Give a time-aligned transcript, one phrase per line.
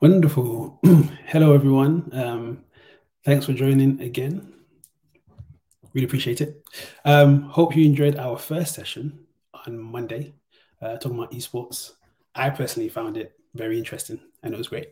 [0.00, 0.78] Wonderful.
[1.26, 2.10] Hello, everyone.
[2.12, 2.64] Um,
[3.24, 4.52] thanks for joining again.
[5.94, 6.62] Really appreciate it.
[7.06, 9.20] Um, hope you enjoyed our first session
[9.66, 10.34] on Monday,
[10.82, 11.92] uh, talking about esports.
[12.34, 14.88] I personally found it very interesting and it was great.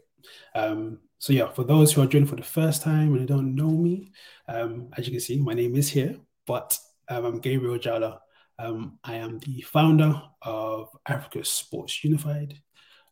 [0.54, 3.70] Um, so, yeah, for those who are joining for the first time and don't know
[3.70, 4.10] me,
[4.48, 8.22] um, as you can see, my name is here, but um, I'm Gabriel Jala.
[8.58, 12.58] Um, I am the founder of Africa Sports Unified.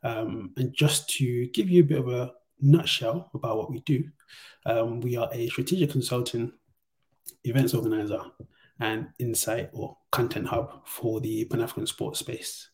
[0.03, 4.05] Um, and just to give you a bit of a nutshell about what we do,
[4.67, 6.53] um, we are a strategic consulting
[7.45, 8.21] events organizer
[8.81, 12.69] and insight or content hub for the Pan African sports space.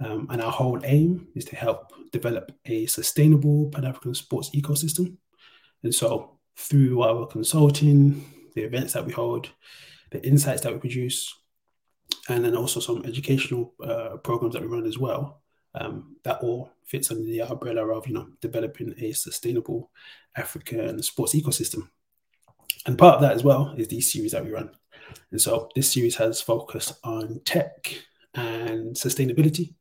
[0.00, 5.16] Um, and our whole aim is to help develop a sustainable Pan African sports ecosystem.
[5.82, 9.50] And so, through our consulting, the events that we hold,
[10.10, 11.34] the insights that we produce,
[12.28, 15.41] and then also some educational uh, programs that we run as well,
[15.74, 19.90] um, that all fits under the umbrella of you know developing a sustainable
[20.36, 21.88] African sports ecosystem.
[22.86, 24.70] And part of that as well is these series that we run.
[25.30, 27.94] And so this series has focused on tech
[28.34, 29.74] and sustainability.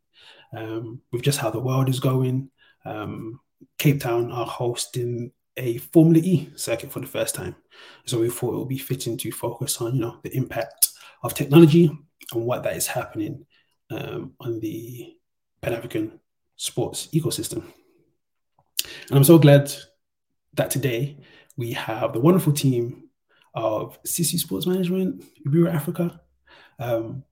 [0.55, 2.49] Um, with just how the world is going,
[2.83, 3.39] um,
[3.77, 7.55] Cape Town are hosting a Formula E circuit for the first time.
[8.05, 10.89] So we thought it would be fitting to focus on, you know, the impact
[11.23, 11.89] of technology
[12.33, 13.45] and what that is happening
[13.91, 15.10] um, on the
[15.61, 16.19] Pan African
[16.55, 17.63] sports ecosystem.
[19.09, 19.71] And I'm so glad
[20.53, 21.17] that today
[21.57, 23.09] we have the wonderful team
[23.53, 26.19] of Sisu Sports Management, Uburu Africa.
[26.79, 27.23] Um,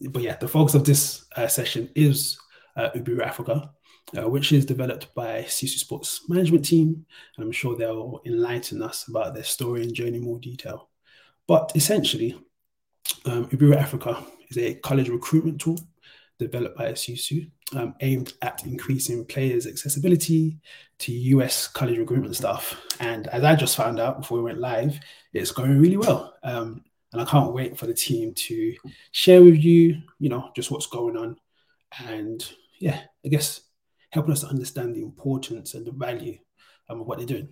[0.00, 2.38] but yeah, the focus of this uh, session is
[2.76, 3.70] uh, Uburu Africa,
[4.16, 7.04] uh, which is developed by Sisu Sports Management team.
[7.36, 10.88] And I'm sure they'll enlighten us about their story and journey in more detail.
[11.46, 12.38] But essentially,
[13.26, 15.78] um, Uburu Africa is a college recruitment tool
[16.38, 20.58] developed by Sisu um, aimed at increasing players' accessibility
[20.98, 22.80] to US college recruitment stuff.
[23.00, 24.98] And as I just found out before we went live,
[25.32, 26.34] it's going really well.
[26.42, 28.74] Um, and I can't wait for the team to
[29.12, 31.36] share with you, you know, just what's going on.
[32.06, 32.46] And
[32.80, 33.60] yeah, I guess
[34.10, 36.38] helping us to understand the importance and the value
[36.88, 37.48] um, of what they're doing.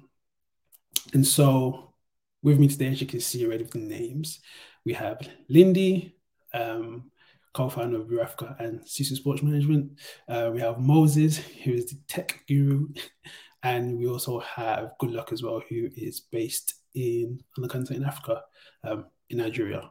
[1.15, 1.95] And so
[2.43, 4.41] with me today, as you can see already with the names,
[4.85, 6.17] we have Lindy,
[6.53, 7.11] um,
[7.53, 9.99] co-founder of Urafka and Sisu Sports Management.
[10.29, 12.89] Uh, we have Moses, who is the tech guru,
[13.63, 18.03] and we also have Good Luck as well, who is based in on the continent
[18.03, 18.43] in Africa,
[18.85, 19.91] um, in Nigeria.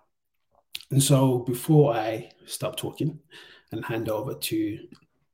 [0.90, 3.20] And so, before I stop talking
[3.72, 4.80] and hand over to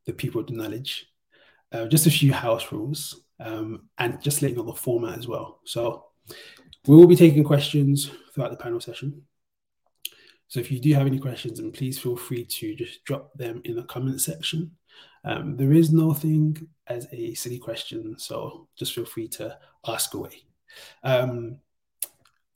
[0.06, 1.08] the people of the knowledge,
[1.72, 5.60] uh, just a few house rules, um, and just letting know the format as well.
[5.66, 6.06] So,
[6.86, 9.24] we will be taking questions throughout the panel session.
[10.48, 13.62] So if you do have any questions, then please feel free to just drop them
[13.66, 14.72] in the comment section.
[15.26, 20.44] Um, there is nothing as a silly question, so just feel free to ask away.
[21.04, 21.58] Um,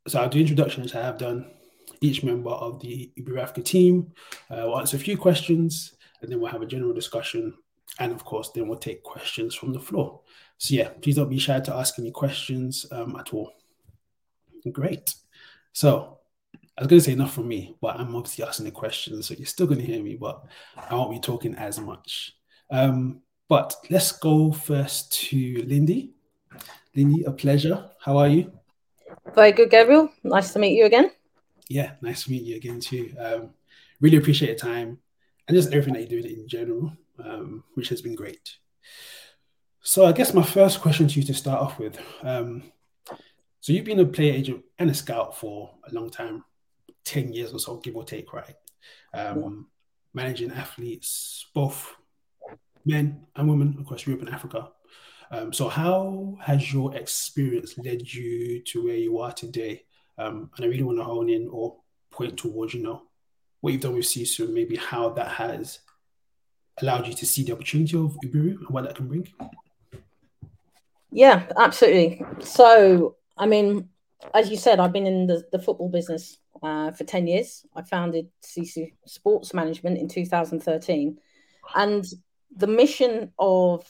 [0.07, 1.51] so I'll do introductions I have done.
[1.99, 4.13] Each member of the Ibirafka team
[4.49, 7.53] uh, will answer a few questions, and then we'll have a general discussion.
[7.99, 10.21] And of course, then we'll take questions from the floor.
[10.57, 13.51] So yeah, please don't be shy to ask any questions um, at all.
[14.71, 15.13] Great.
[15.73, 16.19] So
[16.81, 19.35] I was going to say enough from me, but I'm obviously asking the questions, so
[19.35, 20.43] you're still going to hear me, but
[20.75, 22.35] I won't be talking as much.
[22.71, 26.15] Um, but let's go first to Lindy.
[26.95, 27.87] Lindy, a pleasure.
[27.99, 28.51] How are you?
[29.35, 30.09] Very good, Gabriel.
[30.23, 31.11] Nice to meet you again.
[31.69, 33.13] Yeah, nice to meet you again too.
[33.19, 33.51] Um,
[33.99, 34.97] really appreciate your time
[35.47, 36.93] and just everything that you're doing in general,
[37.23, 38.57] um, which has been great.
[39.83, 41.99] So I guess my first question to you to start off with.
[42.23, 42.63] Um,
[43.59, 46.43] so you've been a player agent and a scout for a long time.
[47.05, 48.55] 10 years or so, give or take, right?
[49.13, 49.67] Um,
[50.13, 51.95] managing athletes, both
[52.85, 54.69] men and women across Europe and Africa.
[55.31, 59.83] Um, so, how has your experience led you to where you are today?
[60.17, 61.77] Um, and I really want to hone in or
[62.11, 63.03] point towards, you know,
[63.61, 65.79] what you've done with and maybe how that has
[66.81, 69.27] allowed you to see the opportunity of Uburu and what that can bring.
[71.11, 72.23] Yeah, absolutely.
[72.39, 73.89] So, I mean,
[74.33, 77.65] as you said, I've been in the, the football business uh, for 10 years.
[77.75, 81.17] I founded Sisu Sports Management in 2013.
[81.75, 82.05] And
[82.55, 83.87] the mission of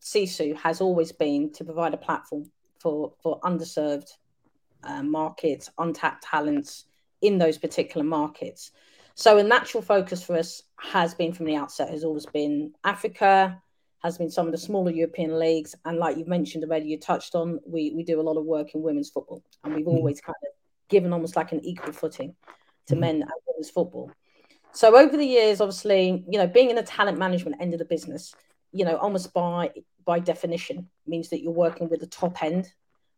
[0.00, 4.10] Sisu has always been to provide a platform for, for underserved
[4.82, 6.86] uh, markets, untapped talents
[7.20, 8.70] in those particular markets.
[9.14, 13.60] So a natural focus for us has been from the outset, has always been Africa,
[14.02, 15.74] has been some of the smaller European leagues.
[15.84, 18.74] And like you've mentioned already, you touched on, we, we do a lot of work
[18.74, 19.42] in women's football.
[19.62, 19.96] And we've mm-hmm.
[19.96, 20.48] always kind of
[20.90, 22.34] given almost like an equal footing
[22.86, 23.00] to mm-hmm.
[23.00, 24.10] men and women's football.
[24.72, 27.84] So over the years, obviously, you know, being in the talent management end of the
[27.84, 28.34] business,
[28.72, 29.70] you know, almost by
[30.04, 32.72] by definition means that you're working with the top end.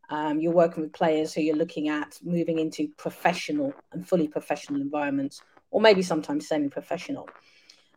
[0.09, 4.81] Um, you're working with players who you're looking at moving into professional and fully professional
[4.81, 5.41] environments,
[5.71, 7.29] or maybe sometimes semi-professional.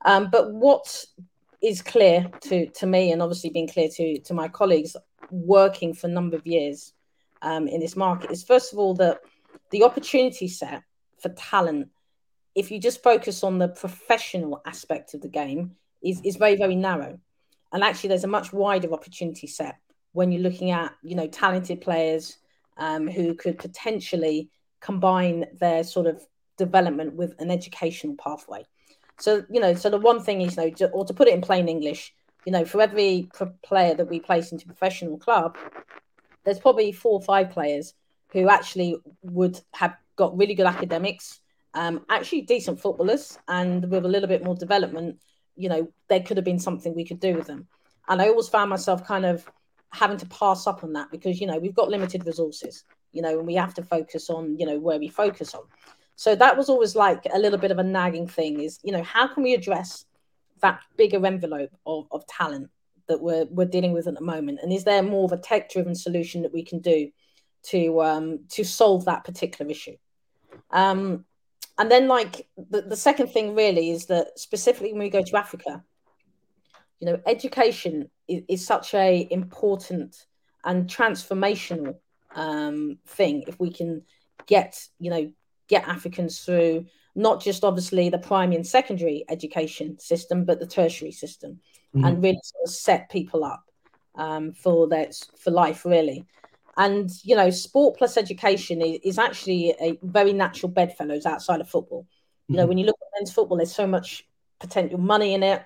[0.04, 1.04] Um, but what
[1.62, 4.96] is clear to to me, and obviously being clear to to my colleagues
[5.30, 6.92] working for a number of years
[7.42, 9.20] um, in this market, is first of all that
[9.70, 10.82] the opportunity set
[11.20, 11.88] for talent,
[12.54, 16.76] if you just focus on the professional aspect of the game, is is very very
[16.76, 17.18] narrow,
[17.72, 19.76] and actually there's a much wider opportunity set
[20.12, 22.38] when you're looking at you know talented players
[22.76, 26.22] um, who could potentially combine their sort of
[26.56, 28.64] development with an educational pathway.
[29.18, 31.40] So, you know, so the one thing is, you know, or to put it in
[31.40, 32.14] plain English,
[32.44, 33.28] you know, for every
[33.64, 35.56] player that we place into professional club,
[36.44, 37.94] there's probably four or five players
[38.36, 41.40] who actually would have got really good academics,
[41.72, 45.18] um, actually decent footballers, and with a little bit more development,
[45.56, 47.66] you know, there could have been something we could do with them.
[48.08, 49.50] And I always found myself kind of
[49.90, 53.38] having to pass up on that because, you know, we've got limited resources, you know,
[53.38, 55.62] and we have to focus on, you know, where we focus on.
[56.14, 59.02] So that was always like a little bit of a nagging thing is, you know,
[59.02, 60.04] how can we address
[60.60, 62.68] that bigger envelope of, of talent
[63.08, 64.60] that we're, we're dealing with at the moment?
[64.62, 67.10] And is there more of a tech driven solution that we can do
[67.68, 69.96] to, um, to solve that particular issue?
[70.70, 71.24] Um,
[71.78, 75.36] and then like the, the second thing really is that specifically when we go to
[75.36, 75.84] Africa,
[77.00, 80.26] you know, education is, is such a important
[80.64, 81.96] and transformational
[82.34, 84.02] um, thing if we can
[84.46, 85.32] get, you know,
[85.68, 91.10] get Africans through not just obviously the primary and secondary education system, but the tertiary
[91.10, 91.58] system,
[91.94, 92.04] mm-hmm.
[92.04, 93.64] and really sort of set people up
[94.16, 96.26] um, for their for life really.
[96.76, 101.68] And you know, sport plus education is, is actually a very natural bedfellows outside of
[101.68, 102.02] football.
[102.02, 102.52] Mm-hmm.
[102.52, 102.68] You know, mm-hmm.
[102.68, 104.26] when you look at men's football, there's so much
[104.60, 105.64] potential money in it.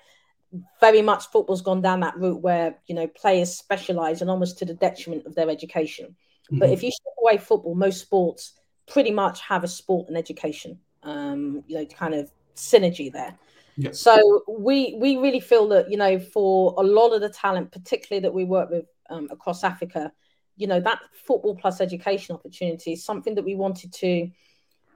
[0.81, 4.65] Very much football's gone down that route where you know players specialize and almost to
[4.65, 6.07] the detriment of their education.
[6.07, 6.59] Mm-hmm.
[6.59, 8.55] But if you strip away football, most sports
[8.89, 13.37] pretty much have a sport and education, um, you know, kind of synergy there.
[13.77, 14.01] Yes.
[14.01, 18.23] So we we really feel that you know for a lot of the talent, particularly
[18.23, 20.13] that we work with um, across Africa,
[20.61, 24.31] you know that football plus education opportunity is something that we wanted to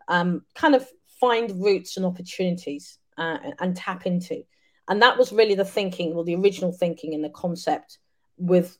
[0.08, 0.86] um, kind of
[1.20, 4.42] find roots and opportunities uh, and tap into,
[4.88, 7.98] and that was really the thinking, well the original thinking and the concept
[8.36, 8.78] with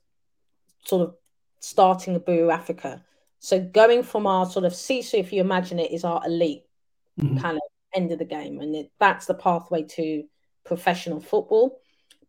[0.84, 1.14] sort of
[1.60, 3.02] starting Uburu Africa
[3.44, 6.62] so going from our sort of Sisu, if you imagine it, is our elite
[7.20, 7.36] mm-hmm.
[7.36, 7.62] kind of
[7.94, 10.25] end of the game, and it, that's the pathway to
[10.64, 11.78] professional football.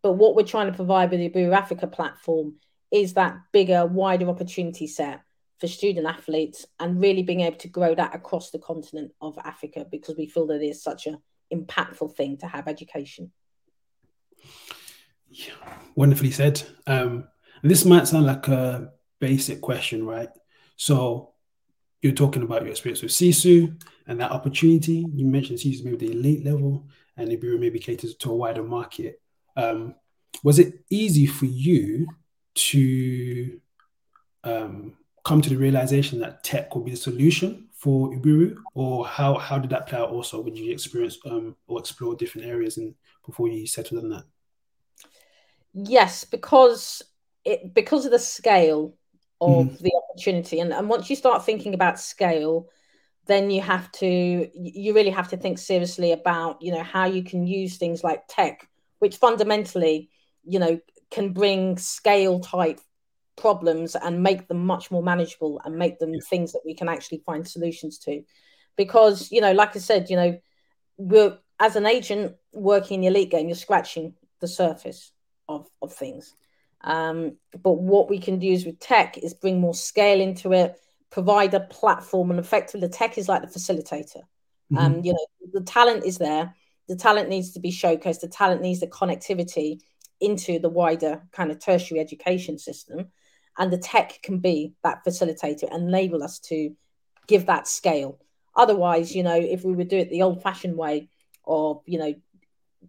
[0.04, 2.56] But what we're trying to provide with the Uburu Africa platform
[2.92, 5.22] is that bigger, wider opportunity set
[5.60, 9.86] for student athletes and really being able to grow that across the continent of Africa
[9.90, 11.18] because we feel that it is such an
[11.54, 13.32] impactful thing to have education.
[15.30, 15.54] Yeah,
[15.96, 16.62] wonderfully said.
[16.88, 17.28] Um,
[17.64, 20.30] this might sound like a basic question, right?
[20.76, 21.34] So
[22.02, 25.06] you're talking about your experience with Sisu and that opportunity.
[25.14, 29.22] You mentioned Sisu maybe the elite level and Uburu maybe caters to a wider market.
[29.56, 29.96] Um,
[30.44, 32.08] was it easy for you
[32.56, 33.60] to
[34.44, 34.94] um,
[35.24, 39.60] come to the realization that tech will be the solution for Uburu, or how how
[39.60, 40.10] did that play out?
[40.10, 42.96] Also, when you experience um, or explore different areas and
[43.26, 44.24] before you settled on that?
[45.74, 47.02] Yes, because
[47.44, 48.96] it because of the scale
[49.42, 49.80] of mm.
[49.80, 50.60] the opportunity.
[50.60, 52.70] And, and once you start thinking about scale,
[53.28, 57.24] then you have to you really have to think seriously about you know how you
[57.24, 58.68] can use things like tech
[59.00, 60.10] which fundamentally
[60.44, 60.80] you know
[61.16, 62.80] can bring scale type
[63.38, 67.22] problems and make them much more manageable and make them things that we can actually
[67.26, 68.24] find solutions to
[68.78, 70.40] because you know like i said you know
[70.98, 75.12] we're as an agent working in the elite game you're scratching the surface
[75.50, 76.34] of of things
[76.86, 80.80] um, but what we can use with tech is bring more scale into it,
[81.10, 84.22] provide a platform, and effectively the tech is like the facilitator.
[84.72, 84.78] Mm-hmm.
[84.78, 86.54] Um, you know, the talent is there.
[86.88, 88.22] The talent needs to be showcased.
[88.22, 89.82] The talent needs the connectivity
[90.20, 93.08] into the wider kind of tertiary education system,
[93.58, 96.76] and the tech can be that facilitator, and enable us to
[97.28, 98.20] give that scale.
[98.56, 101.10] Otherwise, you know, if we would do it the old-fashioned way
[101.46, 102.14] of, you know,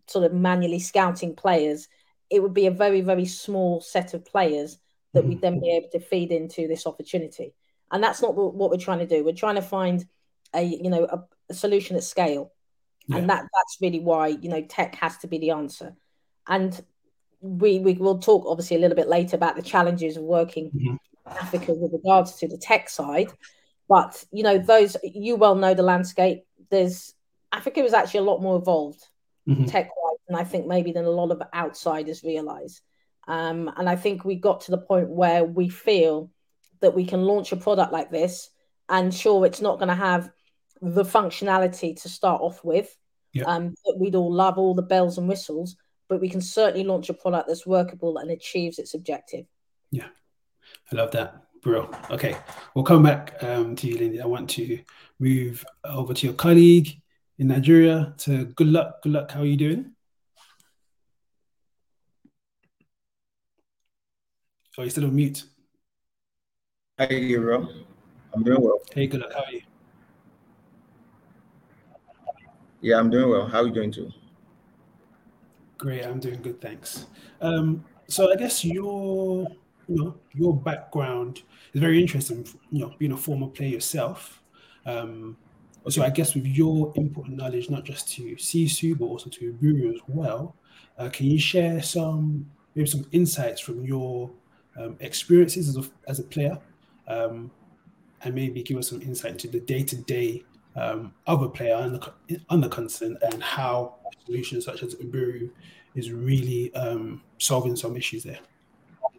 [0.06, 1.88] sort of manually scouting players,
[2.30, 4.78] it would be a very very small set of players
[5.12, 5.30] that mm-hmm.
[5.30, 7.54] we'd then be able to feed into this opportunity
[7.92, 10.06] and that's not what, we're trying to do we're trying to find
[10.54, 12.52] a you know a, a solution at scale
[13.06, 13.16] yeah.
[13.16, 15.94] and that that's really why you know tech has to be the answer
[16.48, 16.84] and
[17.46, 20.88] we we will talk obviously a little bit later about the challenges of working mm-hmm.
[20.90, 23.28] in africa with regards to the tech side
[23.88, 27.14] but you know those you well know the landscape there's
[27.52, 29.04] africa is actually a lot more evolved
[29.48, 29.64] mm-hmm.
[29.64, 32.80] tech wise and I think maybe than a lot of outsiders realize.
[33.28, 36.30] Um, and I think we got to the point where we feel
[36.80, 38.50] that we can launch a product like this
[38.88, 40.30] and sure it's not going to have
[40.80, 42.94] the functionality to start off with
[43.32, 43.44] Yeah.
[43.44, 45.76] um, that we'd all love all the bells and whistles
[46.08, 49.46] but we can certainly launch a product that's workable and achieves its objective
[49.90, 50.08] Yeah,
[50.92, 51.42] I love that.
[51.62, 51.90] Bro.
[52.10, 52.36] Okay.
[52.74, 54.20] We'll come back um, to you, Lindy.
[54.20, 54.78] I want to
[55.18, 57.00] move over to your colleague
[57.38, 59.02] in Nigeria to good luck.
[59.02, 59.32] Good luck.
[59.32, 59.92] How are you doing?
[64.78, 65.42] Oh, you're still on mute.
[67.00, 67.68] Hi, Gabriel.
[68.32, 68.78] I'm doing well.
[68.94, 69.32] Hey, good luck.
[69.32, 69.62] How are you?
[72.82, 73.46] Yeah, I'm doing well.
[73.46, 74.12] How are you doing too?
[75.86, 76.04] Great.
[76.04, 76.60] I'm doing good.
[76.60, 77.06] Thanks.
[77.40, 79.46] Um, so I guess your,
[79.86, 81.42] you know, your background
[81.74, 82.44] is very interesting.
[82.72, 84.42] You know, being a former player yourself.
[84.84, 85.36] Um,
[85.88, 89.52] so I guess with your input and knowledge, not just to Sisu, but also to
[89.52, 90.56] Uburu as well,
[90.98, 94.28] uh, can you share some maybe some insights from your
[94.76, 96.58] um, experiences as a, as a player,
[97.06, 97.48] um,
[98.24, 100.42] and maybe give us some insight into the day to day
[100.76, 105.50] of a player on the, on the continent and how solutions such as Uburu
[105.94, 108.38] is really um, solving some issues there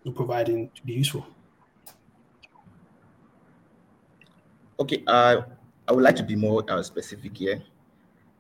[0.06, 1.26] and providing to be useful.
[4.80, 5.42] Okay, uh,
[5.88, 7.64] I would like to be more uh, specific here.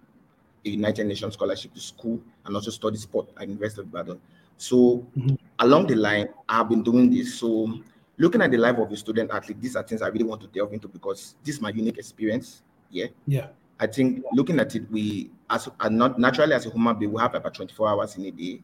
[0.66, 4.20] a United Nations scholarship to school, and also study sport at University of Ibadan.
[4.58, 5.38] So Mhm.
[5.60, 7.36] along the line, I've been doing this.
[7.36, 7.80] So
[8.18, 10.48] looking at the life of a student athlete, these are things I really want to
[10.48, 12.62] delve into because this is my unique experience.
[12.90, 13.08] Yeah.
[13.28, 13.48] Yeah.
[13.80, 17.20] I think looking at it, we as are not naturally as a human being, we
[17.22, 18.64] have about 24 hours in a day.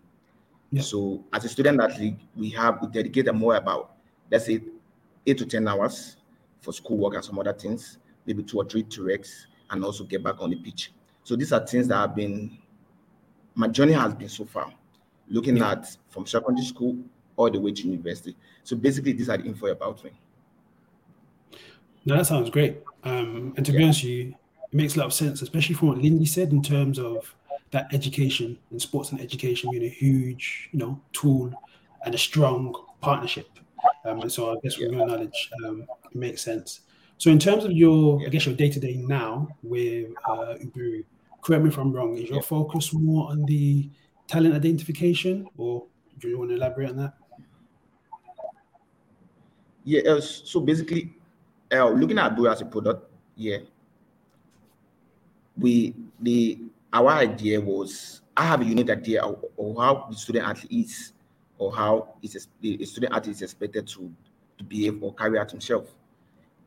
[0.71, 0.83] Yeah.
[0.83, 3.95] So as a student athlete, we have we dedicate more about
[4.31, 4.61] let's say
[5.25, 6.17] eight to ten hours
[6.61, 10.23] for schoolwork and some other things, maybe two or three to rest and also get
[10.23, 10.91] back on the pitch.
[11.23, 12.57] So these are things that have been
[13.55, 14.73] my journey has been so far,
[15.27, 15.71] looking Yeah.
[15.71, 16.97] at from secondary school
[17.35, 18.35] all the way to university.
[18.63, 20.11] So basically, these are the info about me.
[22.05, 22.81] Now that sounds great.
[23.03, 24.35] Um, and to be honest with you,
[24.71, 27.35] it makes a lot of sense, especially from what Lindy said in terms of
[27.71, 31.51] that education and sports and education being a huge, you know, tool
[32.05, 33.47] and a strong partnership.
[34.05, 36.81] Um, and so I guess from your knowledge, um, it makes sense.
[37.19, 40.55] So in terms of your, I guess your day to day now with uh,
[41.41, 42.41] correct me if I'm wrong, is your Yeah.
[42.43, 43.89] focus more on the
[44.27, 45.83] talent identification, or
[46.17, 47.13] do you want to elaborate on that?
[49.83, 50.11] Yeah.
[50.11, 51.13] uh, so basically,
[51.73, 53.57] uh, looking at Bua as a product, yeah,
[55.57, 56.59] we the
[56.93, 61.11] our idea was I have a unique idea of, of how the student athlete is,
[61.57, 64.09] or how is the student athlete is expected to
[64.57, 65.98] to behave or carry out himself.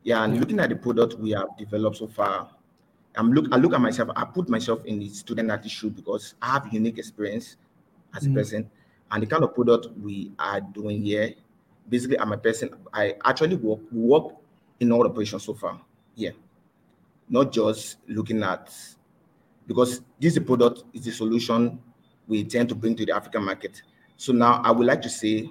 [0.03, 2.49] Yeah, and looking at the product we have developed so far,
[3.15, 4.09] I'm look I look at myself.
[4.15, 7.57] I put myself in the student athlete shoe because I have unique experience
[8.13, 8.33] as a Mm.
[8.33, 8.69] person,
[9.11, 11.33] and the kind of product we are doing here.
[11.89, 12.69] Basically, I'm a person.
[12.93, 14.35] I actually work work
[14.79, 15.79] in all operations so far.
[16.15, 16.31] Yeah,
[17.29, 18.73] not just looking at
[19.67, 21.79] because this product is the solution
[22.27, 23.81] we intend to bring to the African market.
[24.17, 25.49] So now I would like to say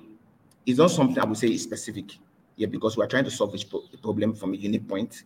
[0.66, 2.18] it's not something I would say is specific.
[2.56, 5.24] Yeah, because we're trying to solve this pro- problem from a unique point,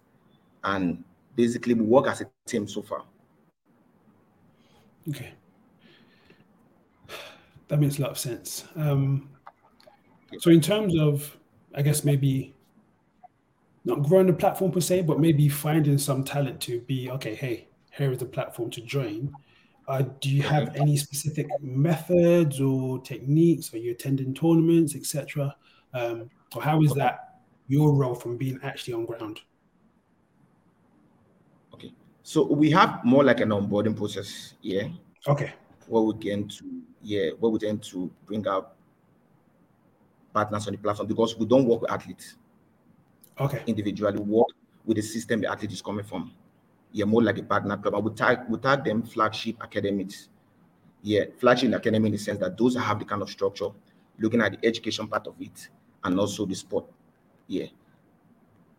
[0.65, 1.03] and
[1.35, 3.05] basically we work as a team so far.
[5.09, 5.35] Okay.
[7.69, 8.65] That makes a lot of sense.
[8.77, 9.29] Um,
[10.39, 11.37] so, in terms of,
[11.75, 12.55] I guess maybe
[13.85, 17.35] not growing the platform per se, but maybe finding some talent to be okay.
[17.35, 19.33] Hey, here is the platform to join.
[19.89, 23.73] Uh, do you have any specific methods or techniques?
[23.73, 25.55] Are you attending tournaments, etc.?
[25.95, 29.41] Um, or how is that your role from being actually on ground?
[31.75, 31.93] Okay.
[32.23, 34.89] So we have more like an onboarding process, yeah.
[35.27, 35.53] Okay.
[35.89, 38.75] Where we get to, yeah, where we tend to bring out
[40.33, 42.37] partners on the platform because we don't work with athletes.
[43.39, 43.63] Okay.
[43.67, 44.49] Individually, work
[44.85, 46.33] with the system the athlete is coming from.
[46.93, 48.05] Yeah, more like a partner club.
[48.05, 50.29] we tag we tag them flagship academies.
[51.03, 53.69] Yeah, flagship academy in the sense that those have the kind of structure,
[54.19, 55.69] looking at the education part of it
[56.07, 56.85] and also the sport.
[57.49, 57.67] Yeah.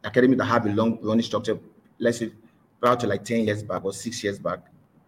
[0.03, 1.59] Academy that have a long running structure,
[1.99, 2.31] let's say
[2.79, 4.59] prior to like 10 years back or six years back.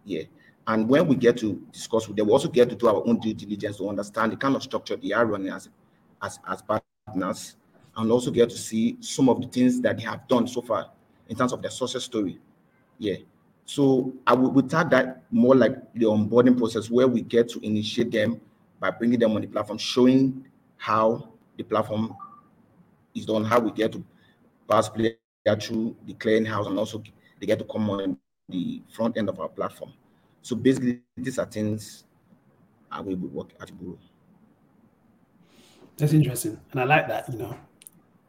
[0.04, 0.22] Yeah.
[0.66, 3.18] And when we get to discuss with them, we also get to do our own
[3.18, 5.68] due diligence to understand the kind of structure they are running as
[6.22, 7.56] as, as partners
[7.96, 10.90] and also get to see some of the things that they have done so far
[11.28, 12.38] in terms of their success story.
[12.98, 13.16] Yeah.
[13.64, 17.60] So I would, would tag that more like the onboarding process where we get to
[17.64, 18.40] initiate them
[18.78, 20.44] by bringing them on the platform, showing
[20.76, 22.16] how the platform
[23.14, 24.02] is done, how we get to
[24.68, 25.14] pass player
[25.60, 27.02] through the clearing house, and also
[27.38, 28.16] they get to come on
[28.48, 29.92] the front end of our platform.
[30.40, 32.04] So basically, these are things
[32.90, 33.70] I will work at.
[35.98, 37.30] That's interesting, and I like that.
[37.30, 37.56] You know,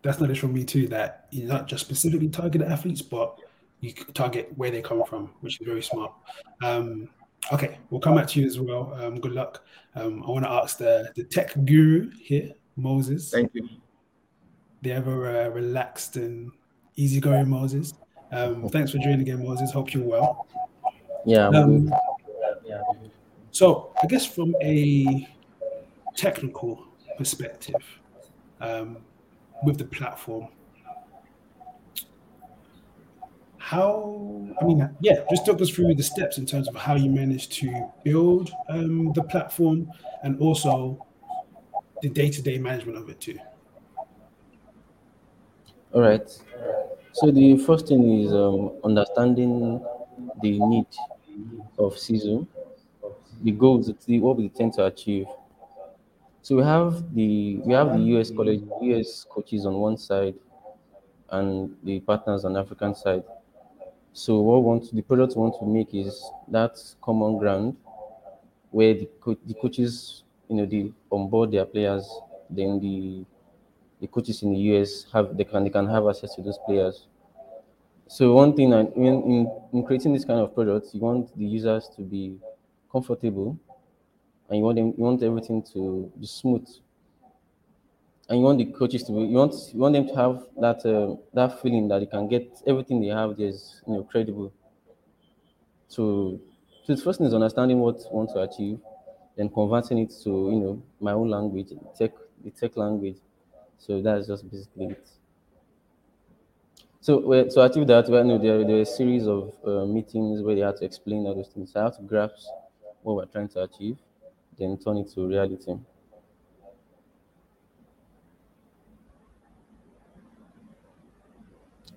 [0.01, 0.87] that's knowledge from me too.
[0.87, 3.37] That you're not just specifically targeted athletes, but
[3.79, 6.11] you target where they come from, which is very smart.
[6.61, 7.07] Um,
[7.53, 8.93] okay, we'll come back to you as well.
[8.99, 9.63] Um, good luck.
[9.95, 13.29] Um, I want to ask the the tech guru here, Moses.
[13.31, 13.67] Thank you.
[14.81, 16.51] The ever uh, relaxed and
[16.95, 17.93] easygoing Moses.
[18.31, 19.71] Um, thanks for joining again, Moses.
[19.71, 20.47] Hope you're well.
[21.25, 21.49] Yeah.
[21.49, 21.93] Um,
[22.65, 22.81] yeah.
[23.51, 25.27] So I guess from a
[26.15, 26.83] technical
[27.17, 27.83] perspective
[28.59, 28.97] um,
[29.63, 30.47] with the platform.
[33.57, 37.09] How, I mean, yeah, just talk us through the steps in terms of how you
[37.09, 39.89] managed to build um, the platform
[40.23, 41.05] and also
[42.01, 43.39] the day to day management of it too.
[45.93, 46.27] All right.
[47.13, 49.81] So the first thing is um, understanding
[50.41, 50.87] the need
[51.79, 52.47] of Sisu,
[53.43, 55.27] the goals, the, what we tend to achieve,
[56.41, 60.35] so we have the we have the US college, US coaches on one side,
[61.29, 63.23] and the partners on African side.
[64.13, 67.77] So what we want the product we want to make is that common ground
[68.71, 72.05] where the co- the coaches you know they onboard their players,
[72.51, 73.25] then the
[74.01, 77.07] the coaches in the US have they can they can have access to those players.
[78.07, 81.89] So one thing, in, in, in creating this kind of product, you want the users
[81.95, 82.37] to be
[82.91, 83.57] comfortable
[84.49, 86.67] and you want them, you want everything to be smooth,
[88.29, 90.85] and you want the coaches to be, you want you want them to have that
[90.85, 94.51] uh, that feeling that they can get everything they have is you know credible.
[95.87, 96.39] So,
[96.85, 98.79] so the first thing is understanding what you want to achieve,
[99.41, 102.11] then converting it to you know my own language, tech
[102.43, 103.17] the tech language.
[103.79, 105.09] So that's just basically it.
[106.99, 110.53] So to achieve that, well, no, there, there were a series of uh, meetings where
[110.53, 111.73] they had to explain all those things.
[111.73, 112.45] So I had to grasp
[113.01, 113.97] what we're trying to achieve
[114.59, 115.73] then turn it to reality.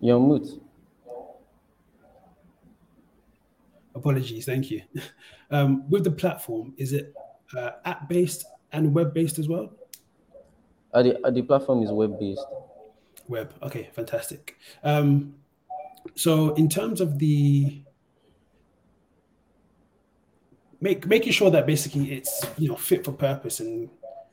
[0.01, 0.63] You're mute.
[3.95, 4.83] Apologies, thank you.
[5.51, 7.15] Um, with the platform, is it
[7.57, 9.73] uh, app based and web based as well?
[10.93, 12.45] Uh, the, uh, the platform is web based.
[13.29, 14.57] Web, okay, fantastic.
[14.83, 15.35] Um,
[16.15, 17.83] so, in terms of the
[20.81, 23.89] make making sure that basically it's you know fit for purpose and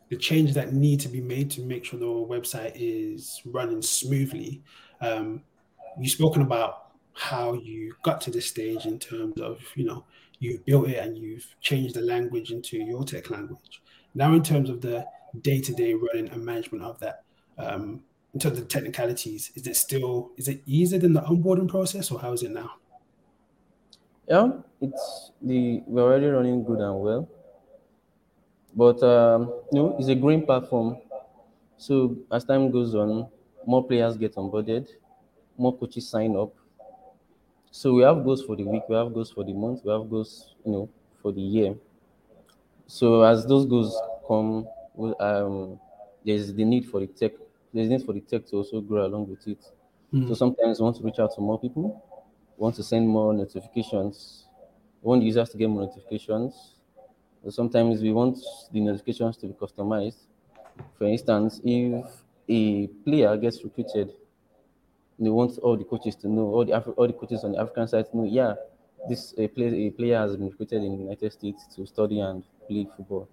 [0.10, 4.62] the changes that need to be made to make sure the website is running smoothly.
[5.00, 5.42] Um,
[5.98, 10.06] you've spoken about how you got to this stage in terms of you know
[10.40, 13.82] you've built it and you've changed the language into your tech language.
[14.16, 15.06] Now, in terms of the
[15.42, 17.24] day-to-day running and management of that,
[17.58, 21.70] um, in terms of the technicalities, is it still is it easier than the onboarding
[21.70, 22.72] process, or how is it now?
[24.28, 27.30] Yeah, it's the we're already running good and well,
[28.76, 30.98] but um, you know, it's a green platform.
[31.78, 33.28] So as time goes on,
[33.66, 34.88] more players get onboarded,
[35.58, 36.54] more coaches sign up.
[37.72, 40.10] So we have goals for the week, we have goals for the month, we have
[40.10, 40.90] goals, you know,
[41.22, 41.76] for the year.
[42.88, 44.68] So as those goals come,
[45.20, 45.80] um,
[46.26, 47.32] there's the need for the tech.
[47.74, 49.64] There's need for the tech to also grow along with it.
[50.14, 50.28] Mm.
[50.28, 52.04] So sometimes we want to reach out to more people
[52.62, 54.46] want to send more notifications,
[55.02, 56.76] we want users to get more notifications.
[57.50, 58.38] Sometimes we want
[58.72, 60.28] the notifications to be customized.
[60.96, 62.06] For instance, if
[62.48, 64.14] a player gets recruited,
[65.20, 67.88] they want all the coaches to know, all the all the coaches on the African
[67.88, 68.56] side to know, yeah,
[69.08, 72.44] this a player a player has been recruited in the United States to study and
[72.68, 73.28] play football.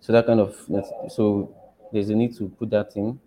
[0.00, 0.56] So that kind of
[1.10, 1.54] so
[1.92, 3.20] there's a need to put that in.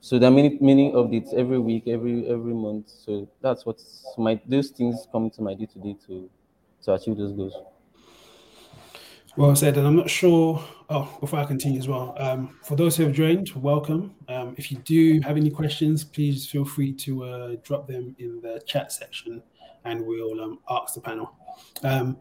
[0.00, 2.88] So there are many many updates every week, every every month.
[2.90, 3.82] So that's what
[4.18, 6.30] my those things come to my day to day to
[6.84, 7.56] to achieve those goals.
[9.34, 10.62] Well said, and I'm not sure.
[10.90, 14.14] Oh, before I continue as well, um, for those who have joined, welcome.
[14.28, 18.42] Um, if you do have any questions, please feel free to uh, drop them in
[18.42, 19.42] the chat section,
[19.86, 21.32] and we'll um, ask the panel.
[21.82, 22.18] Um,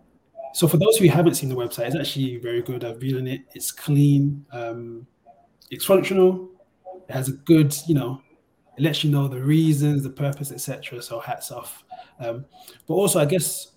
[0.53, 2.85] so, for those who haven't seen the website, it's actually very good.
[2.85, 3.41] I've been on it.
[3.53, 4.45] It's clean.
[4.53, 5.05] Um,
[5.69, 6.49] it's functional.
[7.09, 8.21] It has a good, you know,
[8.77, 11.01] it lets you know the reasons, the purpose, etc.
[11.01, 11.83] So hats off.
[12.21, 12.45] Um,
[12.87, 13.70] but also, I guess,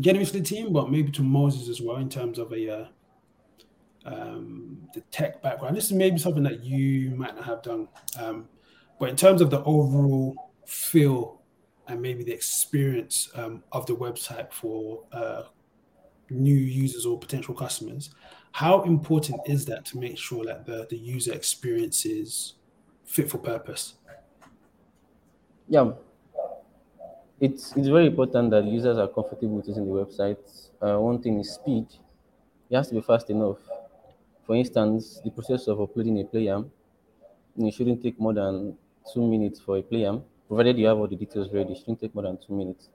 [0.00, 2.86] getting to the team, but maybe to Moses as well in terms of a uh,
[4.06, 5.76] um, the tech background.
[5.76, 8.48] This is maybe something that you might not have done, um,
[8.98, 11.40] but in terms of the overall feel
[11.88, 15.42] and maybe the experience um, of the website for uh,
[16.30, 18.10] new users or potential customers,
[18.52, 22.54] how important is that to make sure that the, the user experience is
[23.04, 23.94] fit for purpose?
[25.68, 25.92] Yeah,
[27.40, 30.38] it's it's very important that users are comfortable with using the website.
[30.80, 31.86] Uh, one thing is speed;
[32.70, 33.58] it has to be fast enough.
[34.46, 36.70] For instance, the process of uploading a playam,
[37.58, 38.78] it shouldn't take more than
[39.12, 41.72] two minutes for a playam, provided you have all the details ready.
[41.72, 42.88] It shouldn't take more than two minutes.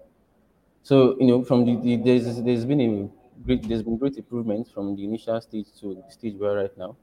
[0.84, 3.10] So you know, from the, the there's there's been a
[3.45, 6.97] great there's been great improvement from the initial stage to the stage we're right now.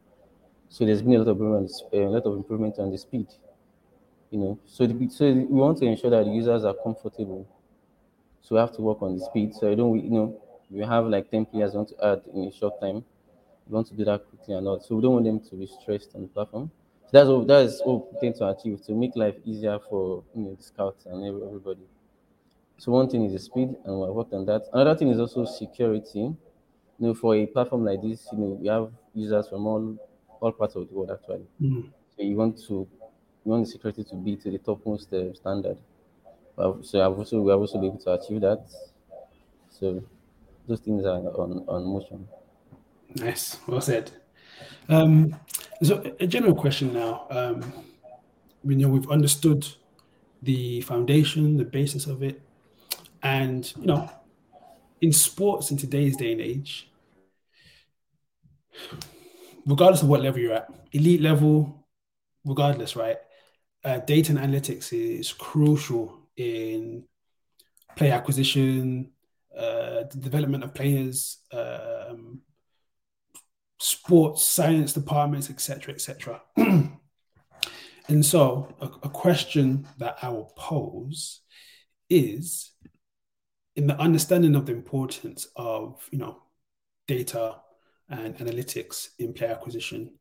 [0.70, 3.28] So there's been a lot of improvement, a lot of improvement on the speed.
[4.30, 7.46] You know, so the, so we want to ensure that the users are comfortable.
[8.42, 9.54] So we have to work on the speed.
[9.54, 12.52] So I don't you know we have like 10 players want to add in a
[12.52, 13.04] short time.
[13.68, 14.80] We want to do that quickly and all.
[14.80, 16.70] So we don't want them to be stressed on the platform.
[17.06, 20.24] So that's what that is what we tend to achieve to make life easier for
[20.34, 21.82] you know the scouts and everybody.
[22.78, 24.68] So one thing is the speed, and we worked on that.
[24.72, 26.20] Another thing is also security.
[26.20, 26.36] You
[26.98, 29.96] know, for a platform like this, you know, we have users from all
[30.40, 31.46] all parts of the world actually.
[31.60, 31.90] Mm.
[32.16, 32.88] So you want to
[33.46, 35.78] you want the security to be to the topmost uh, standard.
[36.82, 38.66] So I've also we have also been able to achieve that.
[39.70, 40.02] So
[40.66, 42.28] those things are on on motion.
[43.14, 44.10] Nice, well said.
[44.88, 45.36] Um,
[45.82, 47.26] so a general question now.
[47.30, 47.72] Um,
[48.64, 49.66] know, we've understood
[50.42, 52.42] the foundation, the basis of it,
[53.22, 54.10] and, you know,
[55.00, 56.90] in sports in today's day and age,
[59.66, 61.86] regardless of what level you're at, elite level,
[62.44, 63.18] regardless, right?
[63.86, 67.04] Uh, data and analytics is crucial in
[67.94, 69.12] player acquisition,
[69.56, 72.40] uh, the development of players, um,
[73.78, 76.42] sports science departments, etc., etc.
[76.56, 81.42] and so, a, a question that I will pose
[82.10, 82.72] is
[83.76, 86.42] in the understanding of the importance of you know
[87.06, 87.60] data
[88.08, 90.18] and analytics in player acquisition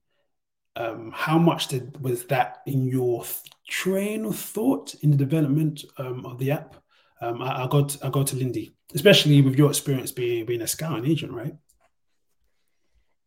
[0.76, 5.84] um, how much did was that in your th- train of thought in the development
[5.98, 6.76] um, of the app
[7.22, 10.98] um, I, I I go to Lindy, especially with your experience being being a scout
[10.98, 11.56] and agent, right?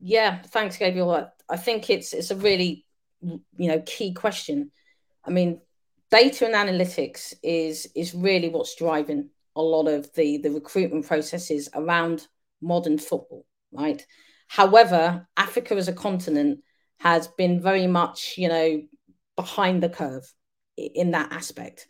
[0.00, 1.30] Yeah, thanks, Gabriel.
[1.48, 2.84] I think it's it's a really
[3.22, 4.70] you know key question.
[5.24, 5.60] I mean,
[6.10, 11.68] data and analytics is is really what's driving a lot of the the recruitment processes
[11.74, 12.26] around
[12.60, 14.04] modern football, right?
[14.48, 16.60] However, Africa as a continent
[16.98, 18.82] has been very much, you know,
[19.36, 20.32] behind the curve
[20.76, 21.86] in that aspect.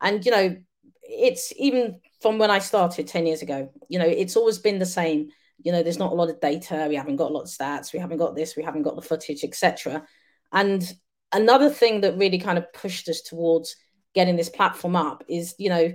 [0.00, 0.56] And, you know,
[1.02, 4.86] it's even from when I started 10 years ago, you know, it's always been the
[4.86, 5.30] same.
[5.58, 7.92] You know, there's not a lot of data, we haven't got a lot of stats,
[7.92, 10.04] we haven't got this, we haven't got the footage, etc.
[10.52, 10.92] And
[11.32, 13.76] another thing that really kind of pushed us towards
[14.14, 15.92] getting this platform up is, you know,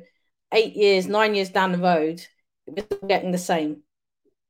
[0.53, 2.21] eight years, nine years down the road,
[2.65, 3.81] we're getting the same,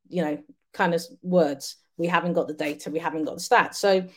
[0.07, 0.39] you know,
[0.73, 1.75] kind of words.
[1.97, 3.75] We haven't got the data, we haven't got the stats.
[3.75, 4.07] So,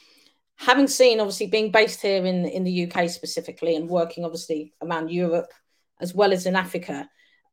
[0.57, 5.11] having seen obviously being based here in in the UK specifically and working obviously around
[5.11, 5.53] Europe
[6.01, 7.09] as well as in Africa,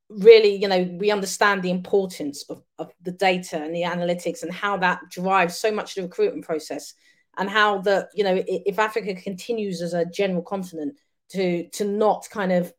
[0.10, 4.54] really, you know, we understand the importance of, of the data and the analytics and
[4.54, 6.94] how that drives so much of the recruitment process
[7.38, 10.98] and how the, you know, if Africa continues as a general continent
[11.30, 12.74] to to not kind of,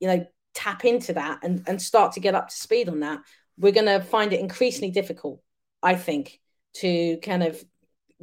[0.00, 3.20] you know, tap into that and, and start to get up to speed on that,
[3.56, 5.40] we're going to find it increasingly difficult,
[5.82, 6.39] I think,
[6.74, 7.62] to kind of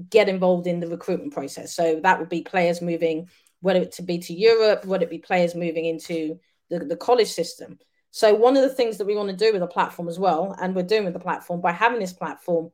[0.10, 1.76] get involved in the recruitment process.
[1.76, 3.30] So that would be players moving,
[3.62, 7.30] whether it to be to Europe, whether it be players moving into the, the college
[7.30, 7.80] system.
[8.12, 10.56] So one of the things that we want to do with the platform as well,
[10.60, 12.72] and we're doing with the platform by having this platform,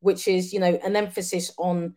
[0.00, 1.96] which is you know an emphasis on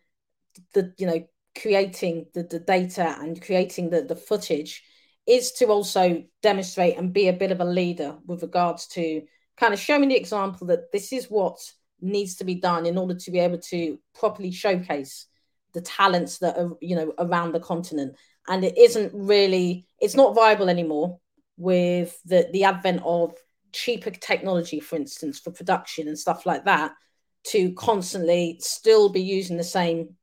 [0.74, 1.26] the you know
[1.60, 4.82] creating the, the data and creating the, the footage
[5.26, 9.22] is to also demonstrate and be a bit of a leader with regards to
[9.56, 11.58] kind of showing the example that this is what
[12.02, 15.26] needs to be done in order to be able to properly showcase
[15.72, 18.16] the talents that are you know around the continent.
[18.48, 21.18] And it isn't really it's not viable anymore
[21.56, 23.34] with the the advent of
[23.72, 26.92] cheaper technology for instance for production and stuff like that
[27.44, 30.14] to constantly still be using the same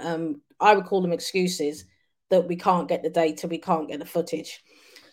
[0.00, 1.84] um, i would call them excuses
[2.30, 4.62] that we can't get the data we can't get the footage.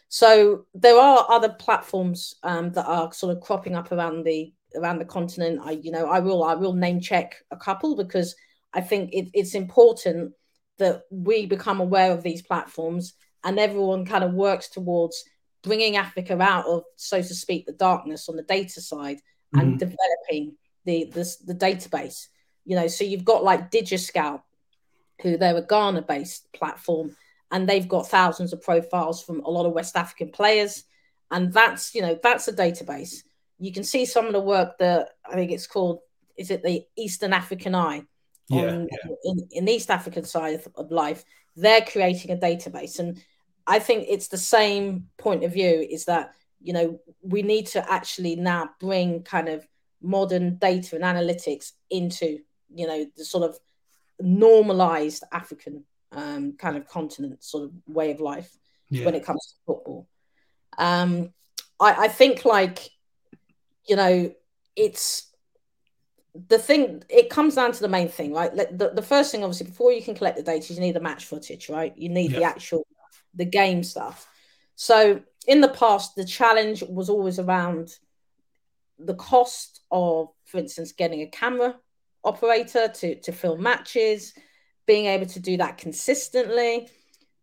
[0.09, 4.99] So there are other platforms um, that are sort of cropping up around the around
[4.99, 8.35] the continent i you know i will i will name check a couple because
[8.73, 10.31] i think it, it's important
[10.77, 15.23] that we become aware of these platforms and everyone kind of works towards
[15.65, 19.59] bringing Africa out of, so to speak, the darkness on the data side mm-hmm.
[19.59, 22.27] and developing the, the, the database.
[22.65, 24.41] You know, so you've got like DigiScout,
[25.21, 27.15] who they're a Ghana-based platform,
[27.51, 30.83] and they've got thousands of profiles from a lot of West African players,
[31.31, 33.23] and that's you know that's a database.
[33.59, 35.99] You can see some of the work that I think it's called.
[36.37, 38.03] Is it the Eastern African Eye?
[38.49, 39.11] yeah, on, yeah.
[39.23, 41.23] In, in the East African side of, of life,
[41.55, 42.99] they're creating a database.
[42.99, 43.23] And
[43.65, 47.91] I think it's the same point of view is that, you know, we need to
[47.91, 49.65] actually now bring kind of
[50.01, 52.39] modern data and analytics into,
[52.73, 53.57] you know, the sort of
[54.19, 58.51] normalized African um, kind of continent sort of way of life
[58.89, 59.05] yeah.
[59.05, 60.07] when it comes to football.
[60.77, 61.33] Um,
[61.79, 62.89] I, I think like,
[63.87, 64.33] you know,
[64.75, 65.31] it's
[66.47, 68.53] the thing it comes down to the main thing right?
[68.53, 71.25] The, the first thing obviously before you can collect the data you need the match
[71.25, 71.93] footage right?
[71.97, 72.85] You need the actual
[73.33, 74.27] the game stuff.
[74.75, 77.95] So in the past the challenge was always around
[78.99, 81.75] the cost of for instance getting a camera
[82.23, 84.33] operator to to film matches
[84.85, 86.89] being able to do that consistently.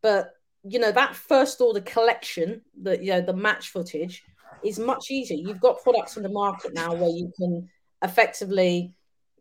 [0.03, 4.23] But you know that first order collection the you know the match footage
[4.65, 7.69] is much easier you've got products on the market now where you can
[8.03, 8.95] effectively,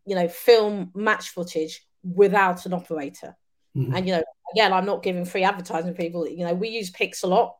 [0.05, 3.35] you know, film match footage without an operator.
[3.75, 3.95] Mm-hmm.
[3.95, 6.27] And you know, again, I'm not giving free advertising people.
[6.27, 7.53] You know, we use Pixellot.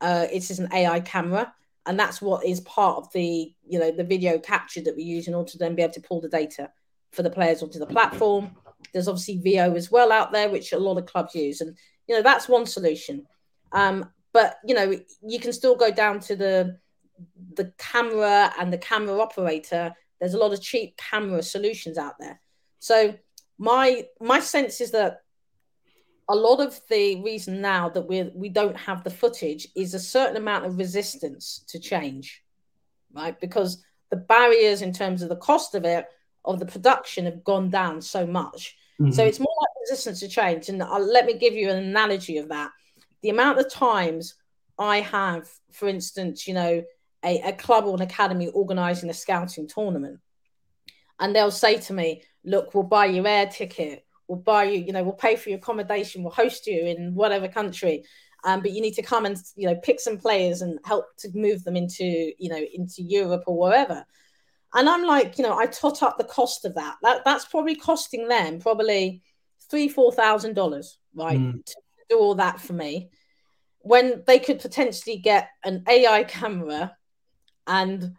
[0.00, 1.52] Uh, it is an AI camera,
[1.86, 5.28] and that's what is part of the you know the video capture that we use
[5.28, 6.70] in order to then be able to pull the data
[7.12, 8.50] for the players onto the platform.
[8.92, 11.76] There's obviously Veo as well out there, which a lot of clubs use, and
[12.08, 13.26] you know that's one solution.
[13.70, 16.78] Um, but you know, you can still go down to the
[17.54, 22.40] the camera and the camera operator there's a lot of cheap camera solutions out there.
[22.78, 23.16] So
[23.58, 25.22] my my sense is that
[26.28, 29.98] a lot of the reason now that we we don't have the footage is a
[29.98, 32.44] certain amount of resistance to change,
[33.12, 33.38] right?
[33.40, 36.06] Because the barriers in terms of the cost of it
[36.44, 38.76] of the production have gone down so much.
[39.00, 39.10] Mm-hmm.
[39.10, 40.68] So it's more like resistance to change.
[40.68, 42.70] And I'll, let me give you an analogy of that.
[43.22, 44.34] The amount of times
[44.78, 46.84] I have, for instance, you know,
[47.24, 50.20] a, a club or an academy organizing a scouting tournament.
[51.20, 54.04] And they'll say to me look we'll buy you air ticket.
[54.28, 56.22] We'll buy you you know we'll pay for your accommodation.
[56.22, 58.04] We'll host you in whatever country.
[58.44, 61.28] Um, but you need to come and you know pick some players and help to
[61.34, 64.04] move them into you know into europe or wherever.
[64.74, 67.74] And i'm like you know i tot up the cost of that, that that's probably
[67.74, 69.22] costing them probably
[69.70, 71.64] three four thousand dollars right mm.
[71.64, 71.74] to
[72.08, 73.10] do all that for me
[73.80, 76.96] when they could potentially get an ai camera
[77.66, 78.14] and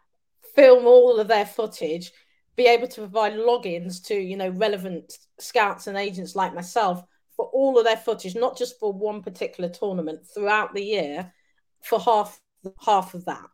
[0.56, 2.12] film all of their footage,
[2.56, 7.04] be able to provide logins to you know relevant scouts and agents like myself
[7.36, 11.34] for all of their footage, not just for one particular tournament throughout the year,
[11.82, 12.40] for half
[12.82, 13.48] half of that.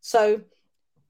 [0.00, 0.42] So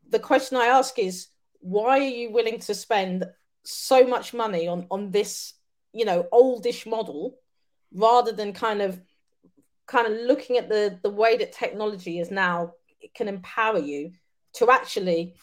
[0.09, 1.29] the question I ask is,
[1.61, 3.27] why are you willing to spend
[3.65, 5.55] so much money on on this
[5.93, 7.37] you know oldish model
[7.93, 9.01] rather than kind of
[9.87, 12.73] kind of looking at the the way that technology is now
[13.07, 14.11] it can empower you
[14.55, 15.35] to actually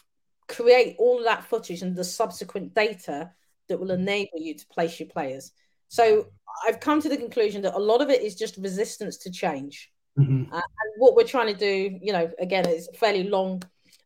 [0.48, 3.30] create all of that footage and the subsequent data
[3.68, 5.52] that will enable you to place your players.
[5.88, 6.26] So
[6.66, 9.90] I've come to the conclusion that a lot of it is just resistance to change.
[10.18, 10.52] Mm-hmm.
[10.52, 13.62] Uh, and what we're trying to do, you know, again, it's a fairly long,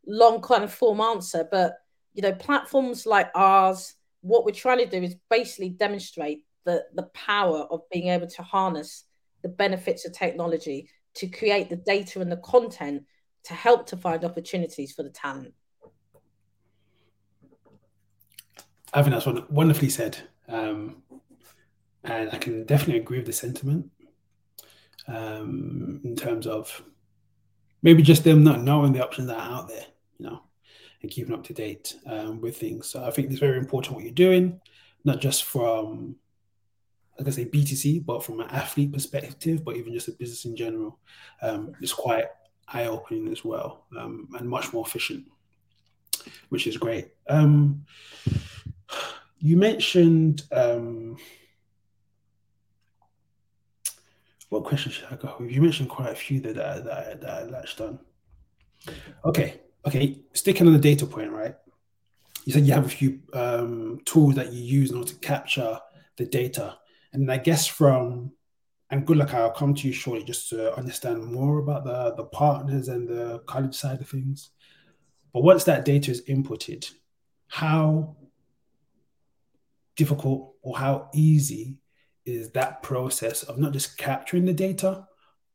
[0.06, 1.74] long kind of form answer, but
[2.14, 7.08] you know, platforms like ours, what we're trying to do is basically demonstrate the the
[7.14, 9.04] power of being able to harness
[9.42, 13.02] the benefits of technology to create the data and the content
[13.44, 15.54] to help to find opportunities for the talent.
[18.92, 20.18] I think that's wonderfully said.
[20.48, 21.02] Um,
[22.04, 23.90] and I can definitely agree with the sentiment
[25.06, 26.82] um, in terms of
[27.82, 29.84] maybe just them not knowing the options that are out there,
[30.18, 30.42] you know,
[31.02, 32.88] and keeping up to date um, with things.
[32.88, 34.60] So I think it's very important what you're doing,
[35.04, 36.16] not just from,
[37.18, 40.56] like I say, BTC, but from an athlete perspective, but even just a business in
[40.56, 40.98] general.
[41.42, 42.26] Um, it's quite
[42.72, 45.24] eye opening as well um, and much more efficient,
[46.48, 47.08] which is great.
[47.28, 47.84] Um,
[49.38, 51.16] you mentioned um,
[54.48, 55.50] what question should I go with?
[55.50, 57.98] You mentioned quite a few that that I, that I latched on.
[59.24, 60.20] Okay, okay.
[60.32, 61.54] Sticking on the data point, right?
[62.44, 65.78] You said you have a few um, tools that you use in order to capture
[66.16, 66.78] the data,
[67.12, 68.32] and I guess from
[68.90, 69.34] and good luck.
[69.34, 73.40] I'll come to you shortly just to understand more about the the partners and the
[73.46, 74.50] college side of things.
[75.32, 76.90] But once that data is inputted,
[77.48, 78.16] how
[79.96, 81.76] difficult or how easy
[82.24, 85.06] is that process of not just capturing the data,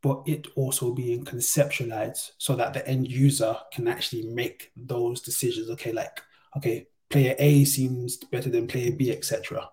[0.01, 5.69] but it also being conceptualized so that the end user can actually make those decisions.
[5.71, 6.21] Okay, like,
[6.57, 9.69] okay, player A seems better than player B, etc.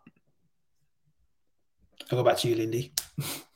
[2.11, 2.93] I'll go back to you, Lindy.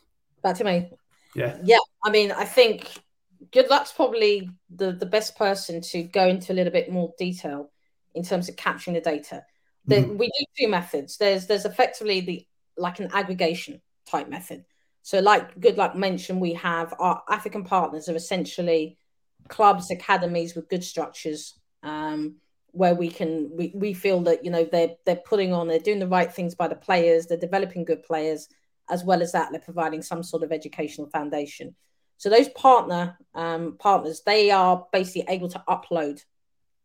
[0.44, 0.90] Back to me.
[1.34, 1.58] Yeah.
[1.64, 1.78] Yeah.
[2.04, 2.88] I mean, I think
[3.50, 7.70] good luck's probably the, the best person to go into a little bit more detail
[8.14, 9.42] in terms of capturing the data.
[9.88, 10.16] Mm-hmm.
[10.16, 11.16] We do two methods.
[11.16, 14.64] There's there's effectively the like an aggregation type method.
[15.02, 18.96] So, like Good Luck mentioned, we have our African partners are essentially
[19.48, 22.36] clubs, academies with good structures, um,
[22.70, 25.98] where we can we, we feel that you know they're they're putting on they're doing
[25.98, 28.48] the right things by the players, they're developing good players,
[28.90, 31.74] as well as that they're providing some sort of educational foundation.
[32.16, 36.22] So those partner um, partners they are basically able to upload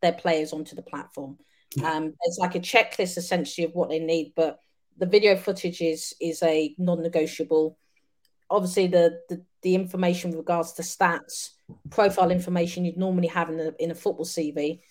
[0.01, 1.37] their players onto the platform.
[1.83, 4.59] Um, it's like a checklist essentially of what they need, but
[4.97, 7.77] the video footage is is a non-negotiable.
[8.49, 11.49] Obviously, the, the the information with regards to stats,
[11.89, 14.81] profile information you'd normally have in a in a football CV,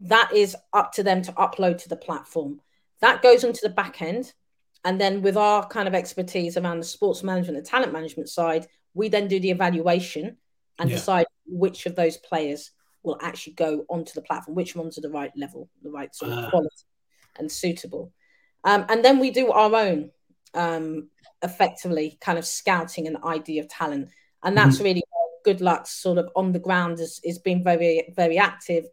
[0.00, 2.60] that is up to them to upload to the platform.
[3.00, 4.32] That goes onto the back end,
[4.86, 8.68] and then with our kind of expertise around the sports management and talent management side,
[8.94, 10.36] we then do the evaluation
[10.78, 10.96] and yeah.
[10.96, 12.70] decide which of those players
[13.02, 16.30] will actually go onto the platform, which ones are the right level, the right sort
[16.30, 16.50] of uh.
[16.50, 16.84] quality
[17.36, 18.12] and suitable.
[18.62, 20.12] Um, and then we do our own
[20.54, 21.08] um,
[21.42, 24.10] effectively kind of scouting and ID of talent.
[24.44, 24.84] And that's mm-hmm.
[24.84, 25.02] really
[25.44, 28.86] good luck sort of on the ground is, is being very, very active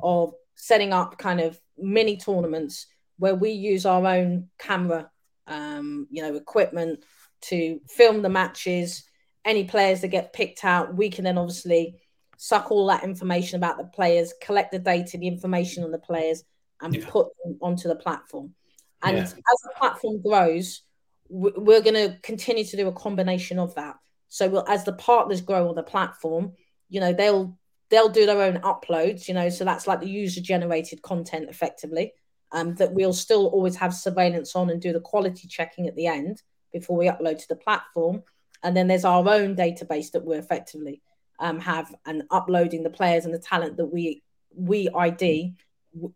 [0.00, 2.86] of setting up kind of mini tournaments
[3.18, 5.10] where we use our own camera,
[5.50, 7.04] um, you know, equipment
[7.42, 9.04] to film the matches.
[9.44, 12.00] Any players that get picked out, we can then obviously
[12.36, 16.42] suck all that information about the players, collect the data, the information on the players,
[16.80, 17.04] and yeah.
[17.06, 18.54] put them onto the platform.
[19.02, 19.22] And yeah.
[19.22, 20.82] as the platform grows,
[21.28, 23.96] we're going to continue to do a combination of that.
[24.28, 26.52] So we'll, as the partners grow on the platform,
[26.88, 27.58] you know, they'll
[27.88, 32.12] they'll do their own uploads, you know, so that's like the user generated content effectively.
[32.52, 36.08] Um, that we'll still always have surveillance on and do the quality checking at the
[36.08, 38.24] end before we upload to the platform.
[38.64, 41.00] And then there's our own database that we're effectively
[41.38, 44.22] um, have and uploading the players and the talent that we
[44.54, 45.54] we ID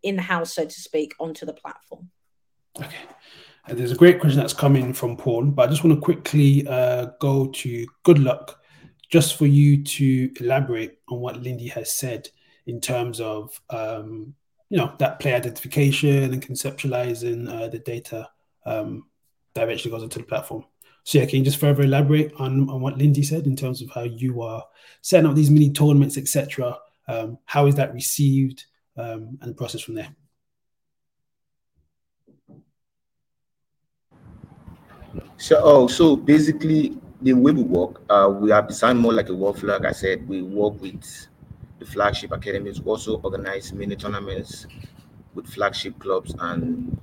[0.03, 2.09] in house, so to speak, onto the platform.
[2.77, 2.95] Okay.
[3.67, 6.67] Uh, there's a great question that's coming from Paul, but I just want to quickly
[6.67, 8.61] uh, go to good luck
[9.09, 12.29] just for you to elaborate on what Lindy has said
[12.67, 14.33] in terms of um,
[14.75, 18.27] you know that player identification and conceptualizing uh, the data
[18.65, 19.05] um,
[19.53, 20.65] that eventually goes onto the platform.
[21.05, 23.89] So yeah, can you just further elaborate on, on what Lindy said in terms of
[23.91, 24.61] how you are
[25.01, 26.77] setting up these mini tournaments, etc.
[27.07, 28.65] Um, how is that received
[28.97, 30.13] um, and the process from there?
[35.37, 39.31] So, oh, so basically, the way we work, uh, we have designed more like a
[39.31, 39.79] workflow.
[39.79, 41.29] Like I said, we work with
[41.79, 42.79] the flagship academies.
[42.85, 44.67] Also organize mini tournaments
[45.33, 46.97] with flagship clubs and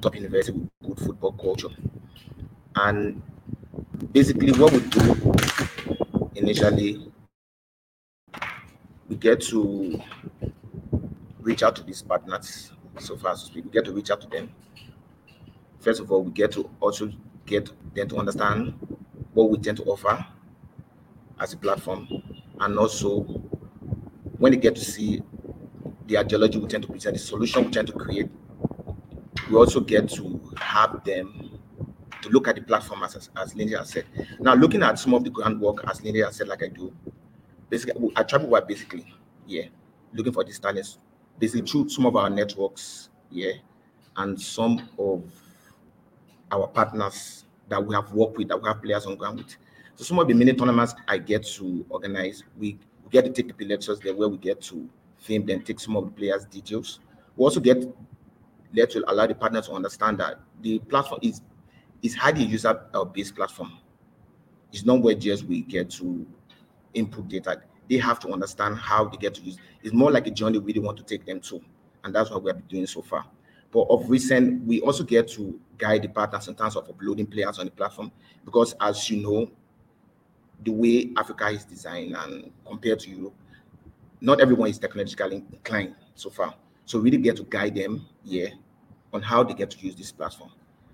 [0.00, 1.68] top university with good football culture.
[2.76, 3.22] And
[4.12, 5.34] basically, what we do
[6.34, 7.12] initially,
[9.08, 10.00] we get to
[11.40, 14.50] reach out to these partners so far as we get to reach out to them.
[15.80, 17.10] First of all, we get to also
[17.46, 18.74] get them to understand
[19.34, 20.24] what we tend to offer
[21.40, 22.06] as a platform,
[22.60, 23.26] and also
[24.42, 25.22] when they get to see
[26.06, 28.28] the ideology we tend to present, the solution we tend to create,
[29.48, 31.60] we also get to have them
[32.20, 34.04] to look at the platform as, as Lindy has said.
[34.40, 36.92] Now, looking at some of the groundwork, as Lindy has said, like I do,
[37.70, 39.06] basically, I travel wide basically,
[39.46, 39.66] yeah,
[40.12, 40.98] looking for these talents,
[41.38, 43.52] basically through some of our networks, yeah,
[44.16, 45.22] and some of
[46.50, 49.56] our partners that we have worked with, that we have players on ground with.
[49.94, 52.80] So some of the mini tournaments I get to organize, we
[53.12, 54.88] get to take the lectures there where we get to
[55.18, 56.98] film then take some of the players' details.
[57.36, 57.84] We also get
[58.74, 61.42] let to allow the partners to understand that the platform is
[62.02, 63.78] is highly user-based uh, platform.
[64.72, 66.26] It's not where just we get to
[66.94, 67.62] input data.
[67.88, 69.58] They have to understand how they get to use.
[69.82, 71.60] It's more like a journey we really want to take them to,
[72.02, 73.26] and that's what we have been doing so far.
[73.70, 77.58] But of recent, we also get to guide the partners in terms of uploading players
[77.58, 78.10] on the platform
[78.44, 79.50] because, as you know,
[80.64, 83.34] the way Africa is designed and compared to Europe,
[84.20, 86.54] not everyone is technologically inclined so far.
[86.84, 88.52] So really get to guide them here
[89.12, 90.50] on how they get to use this platform.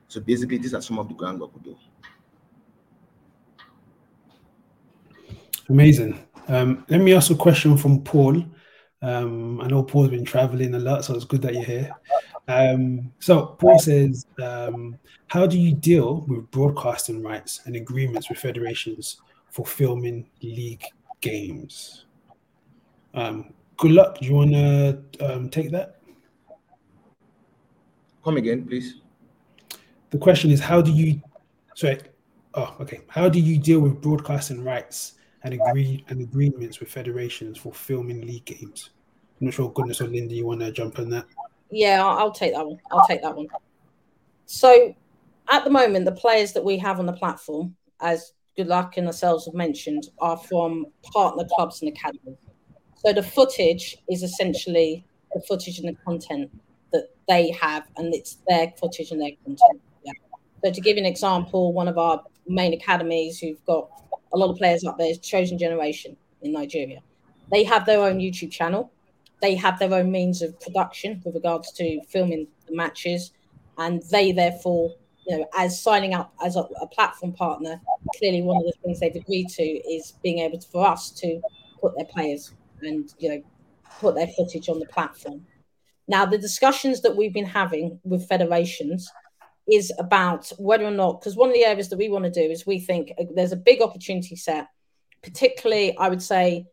[0.09, 1.77] So basically, these are some of the groundwork we do.
[5.69, 6.19] Amazing.
[6.49, 8.43] Um, let me ask a question from Paul.
[9.03, 11.91] Um, I know Paul's been traveling a lot, so it's good that you're here.
[12.49, 18.39] Um, so Paul says, um, how do you deal with broadcasting rights and agreements with
[18.39, 20.84] federations for filming league
[21.20, 22.07] games?
[23.14, 24.18] Um, good luck.
[24.18, 26.01] Do you want to um, take that?
[28.24, 29.01] Come again, please.
[30.11, 31.20] The question is, how do you?
[31.74, 31.99] Sorry.
[32.55, 33.01] Oh, okay.
[33.09, 38.26] How do you deal with broadcasting rights and agree and agreements with federations for filming
[38.26, 38.90] league games?
[39.40, 41.26] I'm not sure, goodness or Linda, you want to jump on that?
[41.70, 42.78] Yeah, I'll, I'll take that one.
[42.90, 43.46] I'll take that one.
[44.46, 44.94] So,
[45.51, 49.07] at the moment, the players that we have on the platform, as Good Luck and
[49.07, 52.39] ourselves have mentioned, are from partner clubs and academies.
[52.97, 56.51] So the footage is essentially the footage and the content
[56.93, 59.81] that they have, and it's their footage and their content.
[60.05, 60.11] Yeah.
[60.65, 63.89] So to give you an example, one of our main academies who've got
[64.33, 66.99] a lot of players up there is Chosen Generation in Nigeria.
[67.53, 68.91] They have their own YouTube channel.
[69.41, 73.31] They have their own means of production with regards to filming the matches,
[73.77, 74.97] and they therefore,
[75.29, 77.81] you know, as signing up as a, a platform partner,
[78.16, 81.40] clearly one of the things they've agreed to is being able to, for us to
[81.80, 83.42] put their players and you know
[84.01, 85.44] put their footage on the platform.
[86.07, 89.11] Now, the discussions that we've been having with federations
[89.70, 92.40] is about whether or not, because one of the areas that we want to do
[92.40, 94.68] is we think uh, there's a big opportunity set,
[95.22, 96.66] particularly, I would say,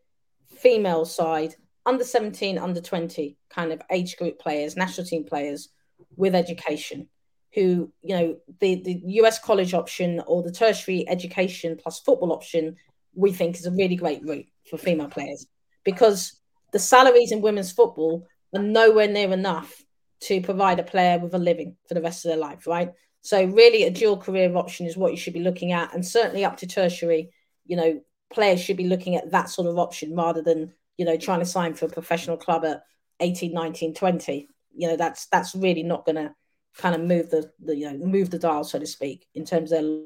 [0.56, 1.54] female side,
[1.84, 5.68] under 17, under 20 kind of age group players, national team players
[6.16, 7.08] with education
[7.56, 12.76] who, you know, the, the US college option or the tertiary education plus football option,
[13.14, 15.46] we think is a really great route for female players
[15.82, 16.38] because
[16.72, 19.82] the salaries in women's football are nowhere near enough
[20.20, 22.92] to provide a player with a living for the rest of their life, right?
[23.22, 25.94] So really a dual career option is what you should be looking at.
[25.94, 27.30] And certainly up to tertiary,
[27.64, 31.16] you know, players should be looking at that sort of option rather than, you know,
[31.16, 32.82] trying to sign for a professional club at
[33.20, 34.50] 18, 19, 20.
[34.74, 36.34] You know, that's that's really not gonna
[36.76, 39.72] kind of move the, the you know move the dial, so to speak, in terms
[39.72, 40.02] of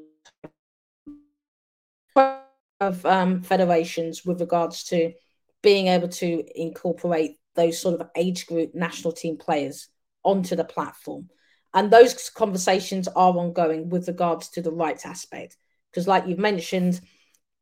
[2.79, 5.13] of um, federations with regards to
[5.61, 9.87] being able to incorporate those sort of age group national team players
[10.23, 11.29] onto the platform.
[11.73, 15.55] And those conversations are ongoing with regards to the rights aspect.
[15.91, 16.99] Because, like you've mentioned,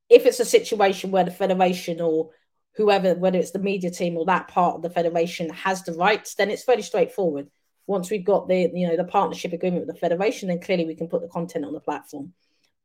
[0.09, 2.29] if it's a situation where the federation or
[2.75, 6.35] whoever, whether it's the media team or that part of the federation has the rights,
[6.35, 7.49] then it's fairly straightforward.
[7.89, 10.93] Once we've got the you know the partnership agreement with the federation, then clearly we
[10.93, 12.31] can put the content on the platform.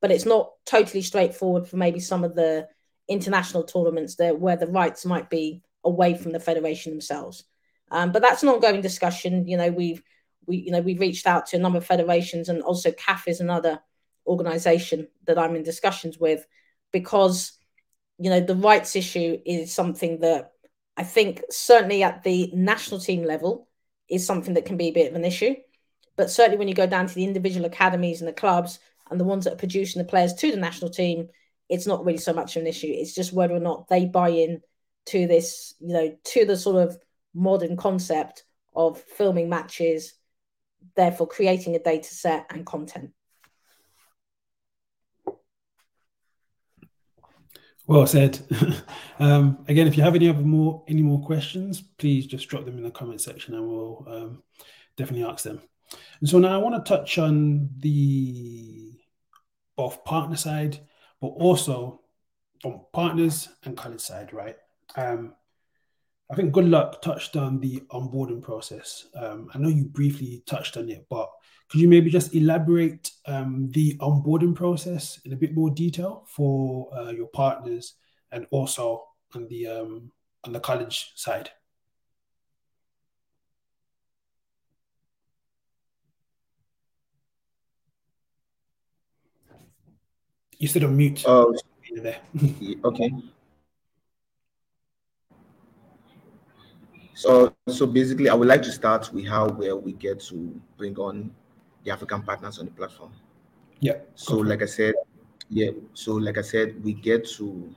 [0.01, 2.69] But it's not totally straightforward for maybe some of the
[3.07, 7.45] international tournaments there where the rights might be away from the federation themselves.
[7.91, 9.47] Um, but that's an ongoing discussion.
[9.47, 10.03] You know, we've
[10.47, 13.41] we you know we've reached out to a number of federations and also CAF is
[13.41, 13.81] another
[14.27, 16.47] organization that I'm in discussions with
[16.93, 17.53] because
[18.19, 20.53] you know the rights issue is something that
[20.97, 23.69] I think certainly at the national team level
[24.09, 25.55] is something that can be a bit of an issue.
[26.17, 28.79] But certainly when you go down to the individual academies and the clubs
[29.11, 31.29] and the ones that are producing the players to the national team,
[31.69, 32.91] it's not really so much an issue.
[32.91, 34.61] It's just whether or not they buy in
[35.07, 36.97] to this, you know, to the sort of
[37.35, 38.45] modern concept
[38.75, 40.15] of filming matches,
[40.97, 43.11] therefore creating a data set and content.
[47.87, 48.41] Well said.
[49.19, 52.79] um, again, if you have any other more any more questions, please just drop them
[52.79, 54.43] in the comment section, and we'll um,
[54.97, 55.61] definitely ask them.
[56.21, 58.93] And so now I want to touch on the
[59.77, 60.81] both partner side
[61.25, 62.03] but also
[62.61, 64.57] from partners and college side, right?
[64.95, 65.33] Um,
[66.31, 69.07] I think Good Luck touched on the onboarding process.
[69.15, 71.31] Um, I know you briefly touched on it, but
[71.69, 76.89] could you maybe just elaborate um, the onboarding process in a bit more detail for
[76.97, 77.95] uh, your partners
[78.33, 79.05] and also
[79.35, 80.13] on the um,
[80.45, 81.51] on the college side?
[90.59, 91.25] You said on mute.
[91.27, 91.55] Oh,
[92.85, 93.11] okay.
[97.15, 100.97] So, so basically, I would like to start with how where we get to bring
[100.97, 101.31] on
[101.85, 103.13] the African partners on the platform.
[103.81, 103.99] Yeah.
[104.15, 104.95] So, like I said,
[105.51, 105.71] yeah.
[105.93, 107.75] So, like I said, we get to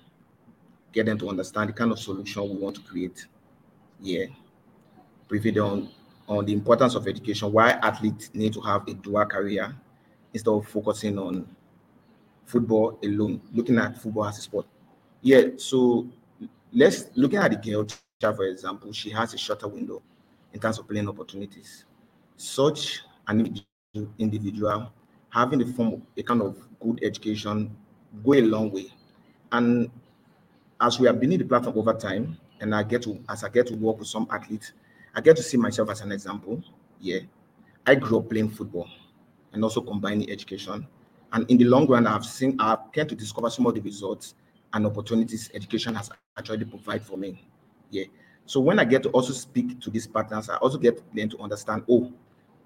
[0.93, 3.27] get them to understand the kind of solution we want to create.
[4.01, 4.25] Yeah.
[5.27, 5.89] Briefly on
[6.27, 9.73] on the importance of education, why athletes need to have a dual career
[10.33, 11.47] instead of focusing on
[12.45, 14.65] football alone, looking at football as a sport.
[15.21, 16.07] Yeah, so
[16.73, 17.87] let's looking at the girl
[18.19, 20.01] for example, she has a shorter window
[20.51, 21.85] in terms of playing opportunities.
[22.35, 23.59] Such an
[24.17, 24.91] individual
[25.29, 27.75] having a form a kind of good education
[28.23, 28.87] go a long way.
[29.51, 29.89] And
[30.81, 33.49] as we have been in the platform over time, and I get to as I
[33.49, 34.73] get to work with some athletes,
[35.15, 36.63] I get to see myself as an example.
[36.99, 37.19] Yeah,
[37.85, 38.87] I grew up playing football
[39.53, 40.87] and also combining education.
[41.33, 44.35] And in the long run, I've seen I've get to discover some of the results
[44.73, 47.47] and opportunities education has actually provide for me.
[47.89, 48.05] Yeah.
[48.45, 51.39] So when I get to also speak to these partners, I also get them to
[51.39, 52.13] understand, oh,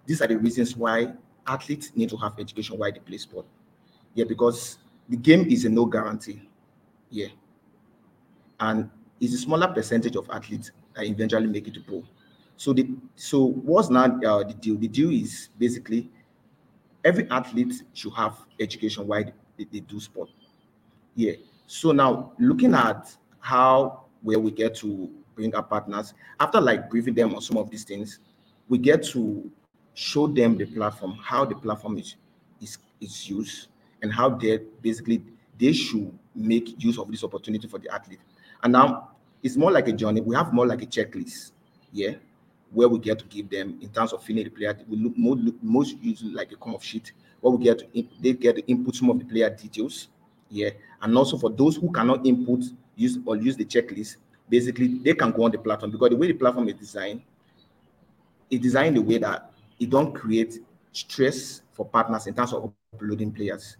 [0.06, 1.14] these are the reasons why
[1.47, 3.45] athletes need to have education while they play sport.
[4.14, 4.78] Yeah, because
[5.10, 6.41] the game is a no guarantee.
[7.10, 7.28] Yeah.
[8.60, 8.89] And
[9.20, 12.04] it's a smaller percentage of athletes that eventually make it to pro.
[12.58, 14.78] So the so what's now uh, the deal?
[14.78, 16.10] The deal is basically
[17.04, 19.24] every athlete should have education while
[19.58, 20.30] they, they do sport.
[21.16, 21.34] Yeah.
[21.68, 27.16] So now looking at how where we get to bring our partners after like briefing
[27.16, 28.20] them on some of these things,
[28.70, 29.49] we get to
[29.94, 32.16] show them the platform, how the platform is
[32.62, 33.68] is is used,
[34.02, 35.24] and how they basically
[35.60, 38.20] they should make use of this opportunity for the athlete.
[38.64, 39.12] And now
[39.44, 40.22] it's more like a journey.
[40.22, 41.52] We have more like a checklist,
[41.92, 42.14] yeah,
[42.72, 44.78] where we get to give them in terms of filling the player.
[44.88, 47.12] We look most, most usually like a come of sheet
[47.42, 50.08] where we get to they get to input some of the player details,
[50.50, 50.70] yeah,
[51.02, 52.64] and also for those who cannot input
[52.96, 54.18] use or use the checklist,
[54.48, 57.22] basically they can go on the platform because the way the platform is designed,
[58.50, 59.51] it's designed the way that
[59.82, 60.59] it don't create
[60.91, 63.77] stress for partners in terms of uploading players,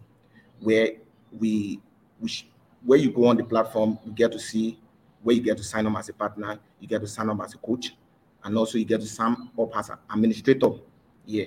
[0.60, 0.94] where
[1.40, 1.80] we,
[2.20, 2.30] we
[2.84, 4.80] where you go on the platform, you get to see
[5.22, 7.54] where you get to sign up as a partner, you get to sign up as
[7.54, 7.96] a coach,
[8.44, 10.72] and also you get to sign up as an administrator.
[11.28, 11.46] Yeah.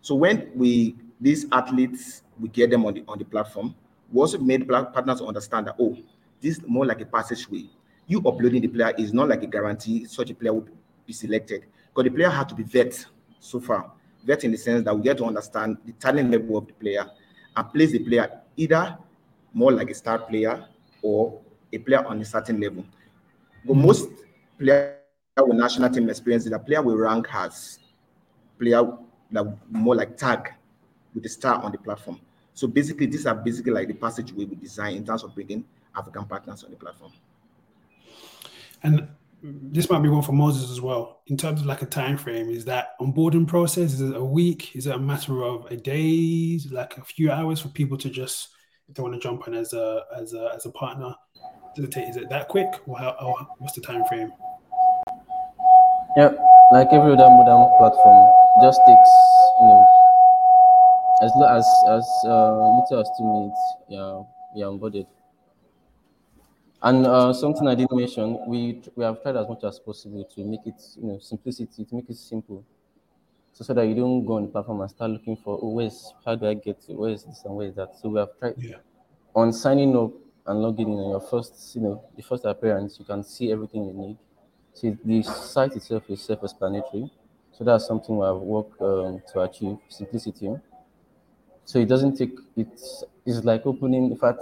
[0.00, 3.76] So when we these athletes, we get them on the on the platform,
[4.12, 5.96] we also made partners understand that oh,
[6.40, 7.70] this is more like a passageway.
[8.08, 10.66] You uploading the player is not like a guarantee such a player will
[11.06, 13.06] be selected because the player had to be vet
[13.44, 13.90] so far.
[14.24, 17.04] Vet in the sense that we get to understand the talent level of the player
[17.56, 18.96] and place the player either
[19.52, 20.66] more like a star player
[21.02, 21.40] or
[21.72, 22.84] a player on a certain level.
[23.64, 24.08] But most
[24.58, 24.96] players
[25.38, 27.78] with national team experience, the player will rank as
[28.58, 28.82] player
[29.30, 30.52] that more like tag
[31.12, 32.20] with the star on the platform.
[32.54, 35.64] So basically, these are basically like the passageway we design in terms of bringing
[35.94, 37.12] African partners on the platform.
[38.82, 39.08] And
[39.44, 41.20] this might be one for Moses as well.
[41.26, 43.92] In terms of like a time frame, is that onboarding process?
[43.92, 44.74] Is it a week?
[44.74, 46.58] Is it a matter of a day?
[46.70, 48.48] Like a few hours for people to just
[48.88, 51.14] if they want to jump on as a as a as a partner?
[51.74, 52.08] Does it take?
[52.08, 54.32] Is it that quick, or, how, or what's the time frame?
[56.16, 56.32] Yeah,
[56.72, 58.32] like every other modern platform,
[58.62, 59.10] just takes
[59.60, 59.86] you know
[61.20, 63.60] as as as uh, little as two minutes.
[63.88, 64.22] Yeah,
[64.54, 65.06] yeah, onboarded.
[66.84, 70.44] And uh, something I didn't mention, we we have tried as much as possible to
[70.44, 72.64] make it, you know, simplicity, to make it simple,
[73.52, 76.14] so, so that you don't go on the platform and start looking for, oh, where's
[76.24, 77.96] how do I get to, where is this and where is that?
[77.96, 78.78] So we have tried Yeah.
[79.34, 80.12] on signing up
[80.46, 83.86] and logging in on your first, you know, the first appearance, you can see everything
[83.86, 84.18] you need.
[84.74, 87.10] So the site itself is self-explanatory.
[87.52, 90.50] So that's something we have worked um, to achieve simplicity.
[91.64, 94.10] So it doesn't take it's it's like opening.
[94.10, 94.40] In fact,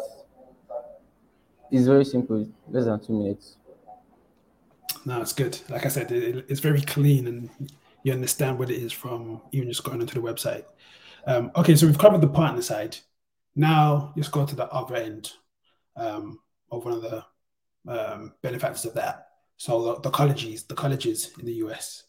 [1.72, 3.56] it's very simple, less than two minutes.
[5.04, 5.58] No, it's good.
[5.68, 7.50] Like I said, it, it's very clean and
[8.04, 10.64] you understand what it is from even just going onto the website.
[11.26, 12.98] Um, okay, so we've covered the partner side.
[13.56, 15.32] Now let's go to the other end
[15.96, 16.38] um,
[16.70, 17.24] of one of the
[17.88, 19.28] um, benefactors of that.
[19.56, 22.04] So the, the colleges, the colleges in the US.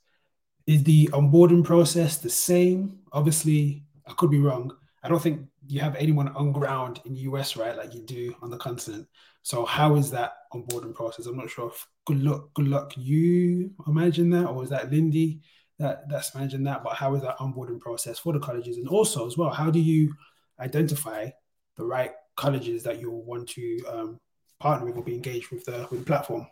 [0.67, 2.99] Is the onboarding process the same?
[3.11, 4.71] Obviously, I could be wrong.
[5.03, 8.35] I don't think you have anyone on ground in the US, right, like you do
[8.41, 9.07] on the continent.
[9.43, 11.25] So how is that onboarding process?
[11.25, 15.41] I'm not sure if good luck, good luck you imagine that, or is that Lindy
[15.79, 16.83] that that's managing that?
[16.83, 18.77] But how is that onboarding process for the colleges?
[18.77, 20.13] And also as well, how do you
[20.59, 21.29] identify
[21.75, 24.19] the right colleges that you'll want to um,
[24.59, 26.47] partner with or be engaged with the with the platform?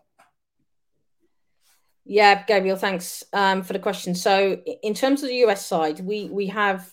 [2.04, 4.16] Yeah, Gabriel, thanks um, for the question.
[4.16, 6.92] So, in terms of the US side, we we have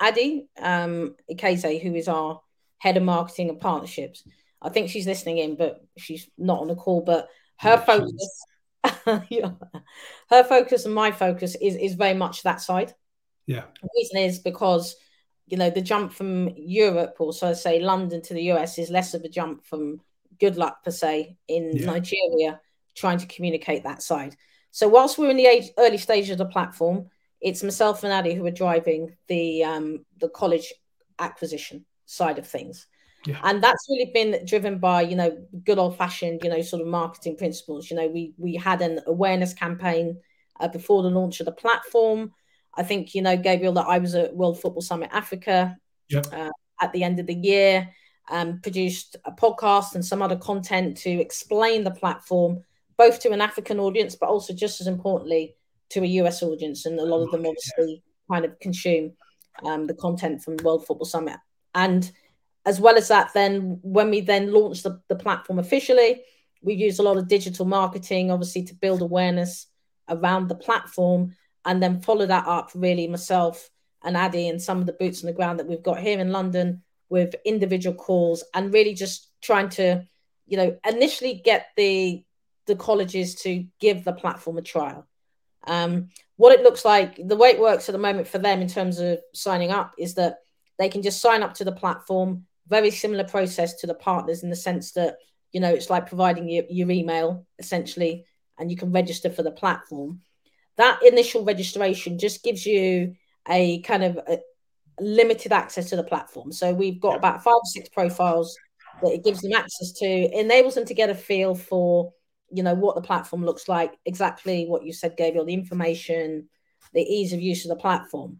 [0.00, 2.40] Adi um, Ikeze, who is our
[2.78, 4.24] head of marketing and partnerships.
[4.64, 7.02] I think she's listening in, but she's not on the call.
[7.02, 8.46] But her Yeah, focus,
[10.30, 12.94] her focus and my focus is is very much that side.
[13.46, 13.64] Yeah.
[13.82, 14.96] The reason is because
[15.46, 19.14] you know the jump from Europe or so say London to the US is less
[19.14, 20.00] of a jump from
[20.40, 21.86] good luck per se in Yeah.
[21.86, 22.60] Nigeria
[22.94, 24.36] trying to communicate that side.
[24.70, 27.10] So whilst we're in the age, early stage of the platform,
[27.40, 30.72] it's myself and Adi who are driving the um, the college
[31.18, 32.86] acquisition side of things.
[33.26, 33.40] Yeah.
[33.42, 36.88] And that's really been driven by, you know, good old fashioned, you know, sort of
[36.88, 37.90] marketing principles.
[37.90, 40.20] You know, we we had an awareness campaign
[40.60, 42.32] uh, before the launch of the platform.
[42.76, 45.76] I think, you know, Gabriel, that I was at World Football Summit Africa
[46.08, 46.26] yep.
[46.32, 46.50] uh,
[46.80, 47.88] at the end of the year,
[48.30, 52.62] um, produced a podcast and some other content to explain the platform,
[52.96, 55.54] both to an African audience, but also just as importantly
[55.90, 56.84] to a US audience.
[56.84, 59.12] And a lot of them obviously kind of consume
[59.64, 61.38] um, the content from World Football Summit.
[61.74, 62.10] And
[62.66, 66.22] as well as that, then when we then launched the, the platform officially,
[66.62, 69.66] we used a lot of digital marketing, obviously, to build awareness
[70.08, 71.34] around the platform
[71.64, 73.70] and then follow that up really myself
[74.02, 76.32] and Addy and some of the boots on the ground that we've got here in
[76.32, 80.06] London with individual calls and really just trying to,
[80.46, 82.24] you know, initially get the
[82.66, 85.06] the colleges to give the platform a trial.
[85.66, 88.68] Um, what it looks like, the way it works at the moment for them in
[88.68, 90.38] terms of signing up is that
[90.78, 92.46] they can just sign up to the platform.
[92.68, 95.16] Very similar process to the partners in the sense that
[95.52, 98.26] you know it's like providing your, your email essentially,
[98.58, 100.20] and you can register for the platform.
[100.76, 103.14] That initial registration just gives you
[103.48, 104.38] a kind of a
[104.98, 106.52] limited access to the platform.
[106.52, 108.56] So we've got about five or six profiles
[109.02, 112.12] that it gives them access to, enables them to get a feel for
[112.50, 116.48] you know what the platform looks like, exactly what you said, Gabriel, the information,
[116.92, 118.38] the ease of use of the platform.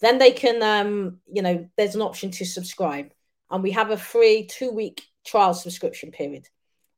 [0.00, 3.12] Then they can, um, you know, there's an option to subscribe,
[3.52, 6.48] and we have a free two week trial subscription period,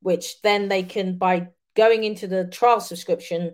[0.01, 3.53] which then they can by going into the trial subscription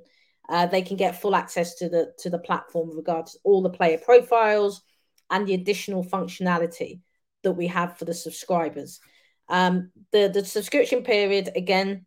[0.51, 3.63] uh, they can get full access to the to the platform with regards to all
[3.63, 4.83] the player profiles
[5.31, 7.01] and the additional functionality
[7.43, 9.01] that we have for the subscribers.
[9.49, 12.05] Um, the the subscription period again,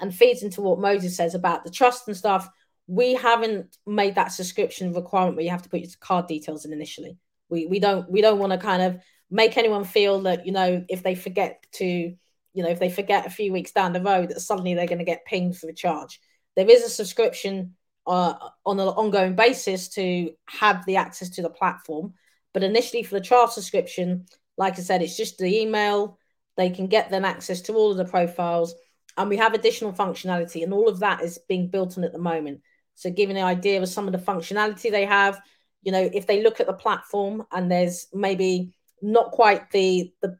[0.00, 2.48] and feeds into what Moses says about the trust and stuff.
[2.86, 6.72] We haven't made that subscription requirement where you have to put your card details in
[6.72, 7.16] initially.
[7.48, 9.00] We we don't we don't want to kind of
[9.30, 13.26] make anyone feel that you know if they forget to you know if they forget
[13.26, 15.74] a few weeks down the road that suddenly they're going to get pinged for a
[15.74, 16.20] charge
[16.56, 17.74] there is a subscription
[18.06, 18.34] uh,
[18.66, 22.14] on an ongoing basis to have the access to the platform.
[22.52, 24.26] But initially, for the trial subscription,
[24.56, 26.18] like I said, it's just the email.
[26.56, 28.74] They can get them access to all of the profiles,
[29.16, 32.18] and we have additional functionality, and all of that is being built on at the
[32.18, 32.62] moment.
[32.96, 35.40] So, giving an idea of some of the functionality they have,
[35.82, 40.38] you know, if they look at the platform and there's maybe not quite the the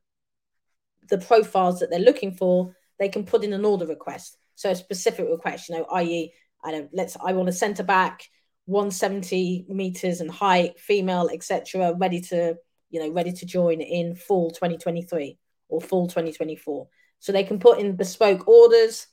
[1.09, 4.39] the profiles that they're looking for, they can put in an order request.
[4.55, 6.33] So a specific request, you know, i.e.,
[6.63, 8.25] I don't let's I want a centre back,
[8.67, 12.57] 170 meters in height, female, etc., ready to,
[12.91, 15.39] you know, ready to join in fall 2023
[15.69, 16.89] or fall 2024.
[17.19, 19.07] So they can put in bespoke orders.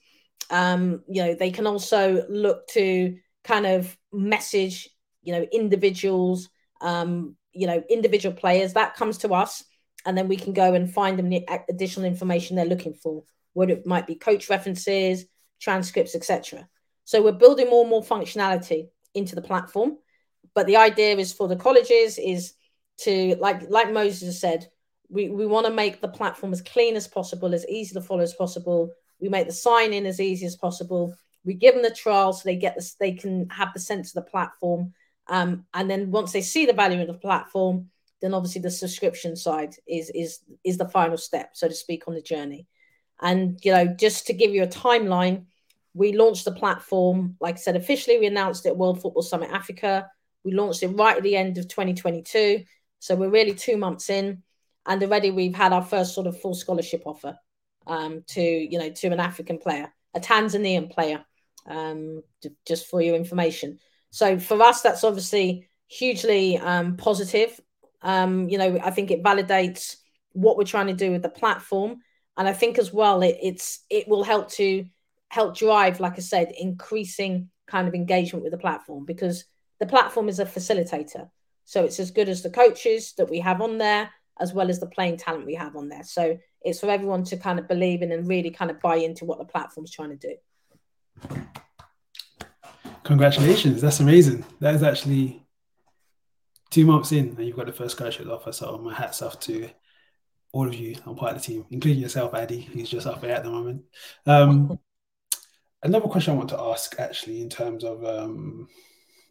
[0.49, 4.89] Um, you know, they can also look to kind of message,
[5.23, 6.49] you know, individuals,
[6.81, 8.73] um, you know, individual players.
[8.73, 9.63] That comes to us,
[10.05, 13.23] and then we can go and find them the additional information they're looking for.
[13.53, 15.25] What it might be coach references,
[15.59, 16.67] transcripts, etc.
[17.05, 19.97] So we're building more and more functionality into the platform.
[20.53, 22.53] But the idea is for the colleges is
[22.99, 24.67] to like like Moses said,
[25.09, 28.21] we, we want to make the platform as clean as possible, as easy to follow
[28.21, 28.91] as possible.
[29.19, 31.15] We make the sign in as easy as possible.
[31.45, 34.25] We give them the trial so they get this, they can have the sense of
[34.25, 34.93] the platform.
[35.29, 37.89] Um, and then once they see the value of the platform,
[38.21, 42.13] then obviously the subscription side is is is the final step, so to speak, on
[42.13, 42.67] the journey.
[43.21, 45.45] And you know, just to give you a timeline,
[45.93, 48.19] we launched the platform, like I said, officially.
[48.19, 50.09] We announced it at World Football Summit Africa.
[50.43, 52.63] We launched it right at the end of 2022.
[52.99, 54.43] So we're really two months in,
[54.85, 57.37] and already we've had our first sort of full scholarship offer
[57.85, 61.23] um, to you know to an African player, a Tanzanian player,
[61.67, 62.23] um,
[62.67, 63.79] just for your information.
[64.09, 67.59] So for us, that's obviously hugely um, positive.
[68.01, 69.97] Um, you know, I think it validates
[70.33, 72.01] what we're trying to do with the platform
[72.37, 74.85] and I think as well it, it's it will help to
[75.29, 79.45] help drive, like I said, increasing kind of engagement with the platform because
[79.79, 81.29] the platform is a facilitator.
[81.65, 84.79] So it's as good as the coaches that we have on there, as well as
[84.79, 86.03] the playing talent we have on there.
[86.03, 89.25] So it's for everyone to kind of believe in and really kind of buy into
[89.25, 90.37] what the platform's trying to
[91.29, 91.37] do.
[93.07, 93.81] Congratulations.
[93.81, 94.43] That's amazing.
[94.59, 95.41] That is actually
[96.69, 98.51] two months in and you've got the first scholarship offer.
[98.51, 99.69] So my hat's off to
[100.51, 103.31] all of you on part of the team, including yourself, Addy, who's just up there
[103.31, 103.83] at the moment.
[104.25, 104.77] Um,
[105.83, 108.67] another question I want to ask, actually, in terms of um,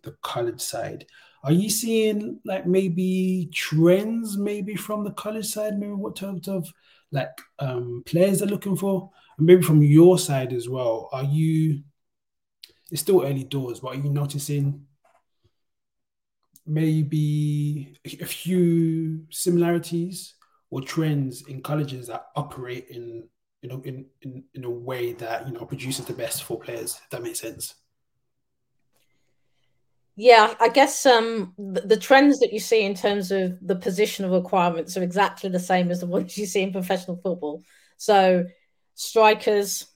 [0.04, 1.04] the college side,
[1.44, 6.66] are you seeing like maybe trends, maybe from the college side, maybe what terms of
[7.12, 11.10] like um, players are looking for, and maybe from your side as well?
[11.12, 11.82] Are you?
[12.90, 14.86] It's still early doors, but are you noticing
[16.66, 20.34] maybe a few similarities
[20.70, 23.28] or trends in colleges that operate in
[23.62, 27.00] you know in, in in a way that you know produces the best for players
[27.02, 27.74] if that makes sense?
[30.16, 34.96] Yeah i guess um the, trends that you see in terms of the positional requirements
[34.96, 37.62] are exactly the same as the ones you see in professional football.
[37.96, 38.46] So
[38.94, 39.86] strikers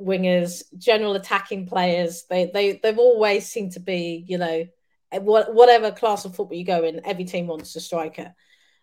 [0.00, 4.66] wingers general attacking players they they they've always seemed to be you know
[5.20, 8.34] whatever class of football you go in every team wants a striker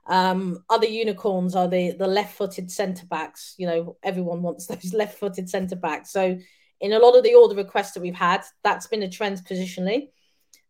[0.08, 3.56] um, other unicorns are the the left-footed centre backs.
[3.58, 6.12] You know, everyone wants those left-footed centre backs.
[6.12, 6.38] So
[6.80, 10.10] in a lot of the order requests that we've had, that's been a trend positionally.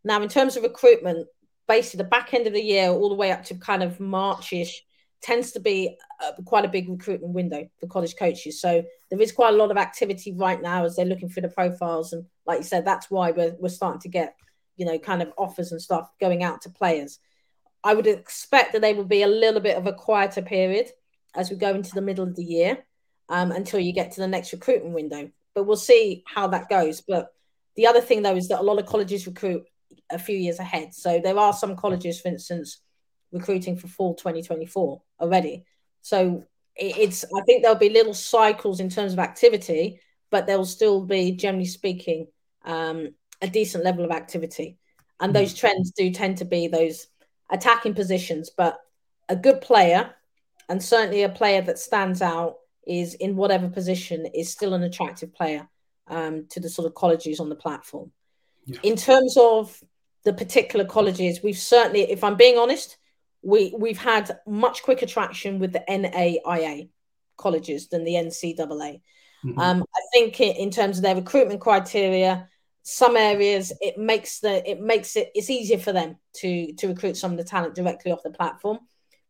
[0.03, 1.27] Now, in terms of recruitment,
[1.67, 4.81] basically the back end of the year, all the way up to kind of Marchish,
[5.21, 8.61] tends to be a, quite a big recruitment window for college coaches.
[8.61, 11.49] So there is quite a lot of activity right now as they're looking for the
[11.49, 14.35] profiles, and like you said, that's why we're we're starting to get
[14.77, 17.19] you know kind of offers and stuff going out to players.
[17.83, 20.91] I would expect that they will be a little bit of a quieter period
[21.35, 22.77] as we go into the middle of the year
[23.29, 25.31] um, until you get to the next recruitment window.
[25.55, 27.01] But we'll see how that goes.
[27.01, 27.29] But
[27.75, 29.63] the other thing, though, is that a lot of colleges recruit
[30.11, 30.93] a few years ahead.
[30.93, 32.81] So there are some colleges, for instance,
[33.31, 35.65] recruiting for fall 2024 already.
[36.01, 36.43] So
[36.75, 39.99] it's, I think there'll be little cycles in terms of activity,
[40.29, 42.27] but there'll still be, generally speaking,
[42.65, 44.77] um, a decent level of activity.
[45.19, 45.57] And those hmm.
[45.57, 47.07] trends do tend to be those
[47.49, 48.79] attacking positions, but
[49.29, 50.13] a good player
[50.69, 52.55] and certainly a player that stands out
[52.87, 55.67] is in whatever position is still an attractive player
[56.07, 58.11] um, to the sort of colleges on the platform.
[58.65, 58.79] Yeah.
[58.83, 59.81] In terms of
[60.23, 62.97] the particular colleges, we've certainly, if I'm being honest,
[63.41, 66.89] we we've had much quicker traction with the NAIA
[67.37, 69.01] colleges than the NCAA.
[69.43, 69.59] Mm-hmm.
[69.59, 72.47] Um, I think in terms of their recruitment criteria,
[72.83, 77.15] some areas it makes the it makes it it's easier for them to to recruit
[77.15, 78.79] some of the talent directly off the platform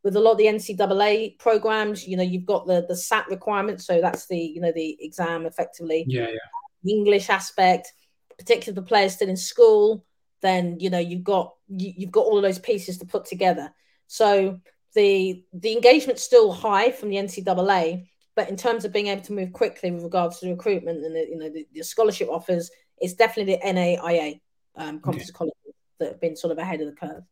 [0.03, 3.81] with a lot of the ncaa programs you know you've got the the sat requirement
[3.81, 6.37] so that's the you know the exam effectively yeah yeah
[6.83, 7.91] the english aspect
[8.37, 10.05] particularly the players still in school
[10.41, 13.73] then you know you've got you, you've got all of those pieces to put together
[14.11, 14.59] so
[14.93, 19.33] the the engagement's still high from the ncaa but in terms of being able to
[19.33, 22.69] move quickly with regards to the recruitment and the, you know the, the scholarship offers
[23.01, 24.39] it's definitely the NAIA
[24.75, 25.37] um, conference okay.
[25.37, 25.55] colleges
[25.99, 27.23] that have been sort of ahead of the curve.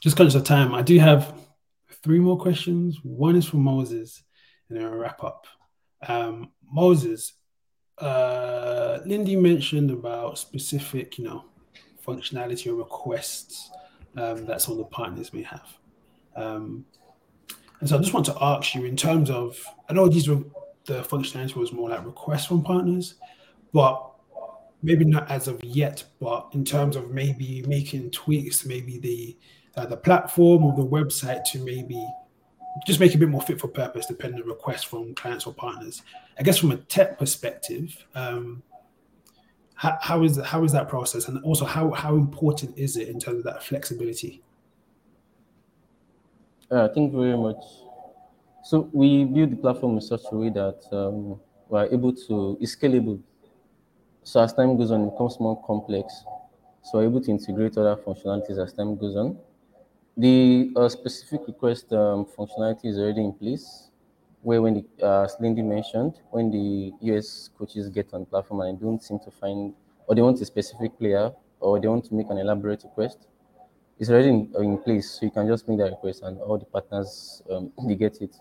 [0.00, 1.34] Just conscious of time, I do have
[2.02, 2.98] three more questions.
[3.02, 4.22] One is from Moses,
[4.68, 5.46] and then I'll wrap up.
[6.06, 7.32] Um, Moses,
[7.98, 11.44] uh, Lindy mentioned about specific, you know,
[12.06, 13.70] functionality or requests
[14.16, 15.68] um, of the partners may have.
[16.36, 16.84] Um,
[17.80, 19.58] and so I just want to ask you in terms of,
[19.88, 20.42] I know these were
[20.86, 23.14] the functionality was more like requests from partners,
[23.72, 24.10] but
[24.82, 29.36] maybe not as of yet, but in terms of maybe making tweaks, maybe the
[29.76, 32.04] uh, the platform or the website to maybe
[32.86, 35.54] just make it a bit more fit for purpose, depending on requests from clients or
[35.54, 36.02] partners.
[36.38, 38.62] I guess from a tech perspective, um,
[39.82, 43.18] how, how is how is that process, and also how how important is it in
[43.18, 44.42] terms of that flexibility?
[46.70, 47.62] Uh, thank you very much.
[48.62, 52.76] So we build the platform in such a way that um, we're able to it's
[52.76, 53.20] scalable
[54.22, 56.24] so as time goes on, it becomes more complex.
[56.82, 59.38] So we're able to integrate other functionalities as time goes on.
[60.16, 63.89] The uh, specific request um, functionality is already in place,
[64.42, 68.78] where when the, uh, as Lindy mentioned, when the US coaches get on platform and
[68.78, 69.74] they don't seem to find,
[70.06, 73.18] or they want a specific player, or they want to make an elaborate request,
[73.98, 75.10] it's already in, in place.
[75.10, 78.34] So you can just make that request and all the partners, um, they get it.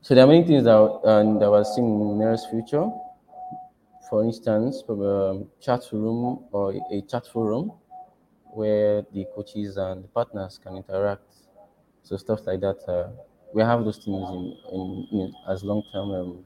[0.00, 2.90] So there are many things that, uh, that we're seeing in the nearest future
[4.08, 7.72] for instance, a um, chat room or a chat forum
[8.52, 11.26] where the coaches and the partners can interact.
[12.02, 12.78] So stuff like that.
[12.86, 13.08] Uh,
[13.54, 16.44] we have those things in, in, in as long term um,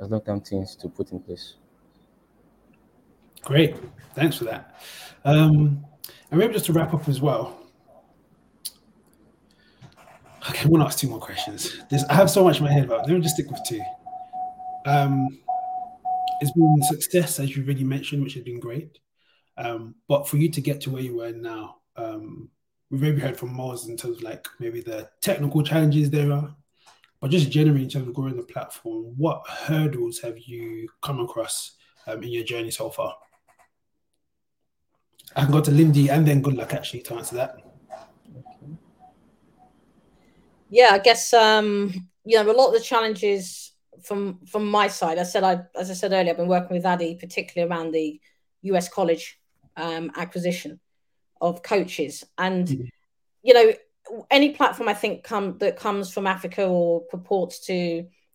[0.00, 1.54] as long term things to put in place.
[3.42, 3.76] Great,
[4.14, 4.80] thanks for that.
[5.24, 5.84] Um,
[6.30, 7.60] and maybe just to wrap up as well.
[10.48, 11.82] Okay, I want to ask two more questions.
[11.90, 13.82] There's, I have so much in my head, but let me just stick with two.
[14.84, 15.26] Um,
[16.40, 18.98] it's been success, as you already mentioned, which has been great.
[19.56, 22.50] Um, but for you to get to where you are now, um,
[22.90, 26.54] we've maybe heard from Mars in terms of like maybe the technical challenges there are,
[27.20, 31.76] but just generally in terms of growing the platform, what hurdles have you come across
[32.06, 33.16] um, in your journey so far?
[35.34, 37.56] I can go to Lindy and then good luck actually to answer that.
[40.70, 43.72] Yeah, I guess um, you know a lot of the challenges
[44.02, 46.86] from from my side, I said I as I said earlier, I've been working with
[46.86, 48.20] Addy particularly around the
[48.62, 49.38] US college
[49.76, 50.80] um, acquisition
[51.40, 52.84] of coaches, and mm-hmm.
[53.42, 53.72] you know
[54.30, 57.74] any platform I think come that comes from Africa or purports to,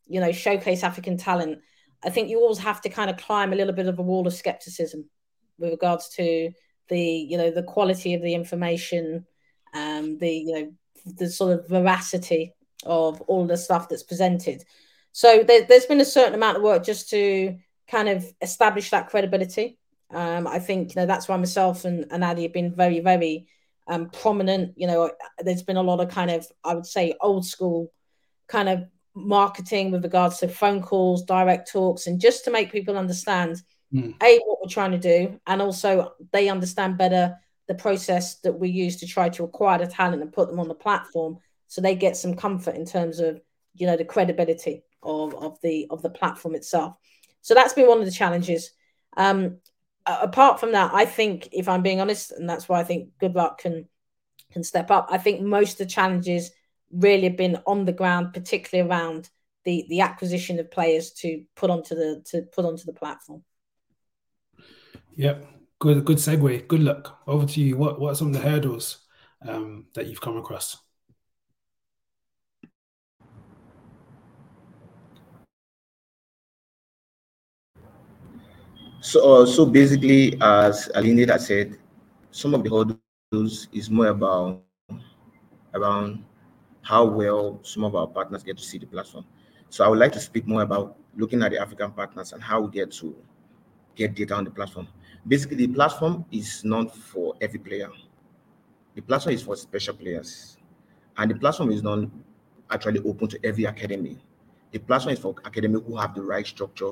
[0.08, 1.60] you know, showcase African talent,
[2.04, 4.28] I think you always have to kind of climb a little bit of a wall
[4.28, 5.10] of skepticism
[5.58, 6.52] with regards to
[6.89, 9.26] the, you know, the quality of the information,
[9.74, 10.72] um, the, you know,
[11.06, 14.64] the sort of veracity of all the stuff that's presented.
[15.12, 19.10] So there, has been a certain amount of work just to kind of establish that
[19.10, 19.78] credibility.
[20.14, 23.47] Um, I think you know that's why myself and, and Adi have been very, very
[23.88, 24.74] um, prominent.
[24.78, 27.91] You know, there's been a lot of kind of, I would say, old school
[28.47, 28.84] kind of
[29.14, 33.62] marketing with regards to phone calls, direct talks, and just to make people understand
[33.93, 34.14] mm.
[34.22, 37.38] a what we're trying to do, and also they understand better
[37.68, 40.68] the process that we use to try to acquire the talent and put them on
[40.68, 41.38] the platform,
[41.68, 43.41] so they get some comfort in terms of
[43.76, 46.95] you know the credibility of of the of the platform itself.
[47.41, 48.72] So that's been one of the challenges.
[49.18, 49.57] Um,
[50.06, 53.36] apart from that, I think if I'm being honest, and that's why I think good
[53.36, 53.88] luck can
[54.52, 55.08] can step up.
[55.10, 56.52] I think most of the challenges
[56.91, 59.30] really have been on the ground, particularly around
[59.64, 63.43] the the acquisition of players to put onto the to put onto the platform.
[65.16, 65.45] Yep,
[65.80, 66.68] good good segue.
[66.68, 67.22] Good luck.
[67.28, 67.78] Over to you.
[67.78, 69.06] What what are some of the hurdles
[69.47, 70.78] um, that you've come across?
[79.02, 81.76] So, uh, so basically, as Aline had said,
[82.30, 84.62] some of the hurdles is more about
[85.74, 86.24] around
[86.84, 89.26] how well some of our partners get to see the platform.
[89.70, 92.62] So I would like to speak more about looking at the African partners and how
[92.62, 93.16] we get to
[93.95, 94.88] get data on the platform.
[95.28, 97.89] Basically, the platform is not for every player.
[98.93, 100.58] The platform is for special players.
[101.18, 102.08] And the platform is not
[102.70, 104.20] actually open to every academy.
[104.72, 106.91] The platform is for academy who have the right structure,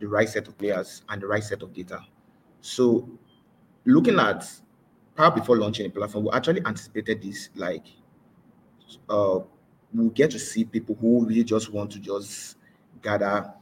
[0.00, 2.00] the right set of players, and the right set of data.
[2.60, 3.08] So
[3.84, 4.50] looking at
[5.16, 7.86] power before launching a platform, we actually anticipated this like
[9.08, 9.40] uh,
[9.92, 12.56] we'll get to see people who really just want to just
[13.02, 13.52] gather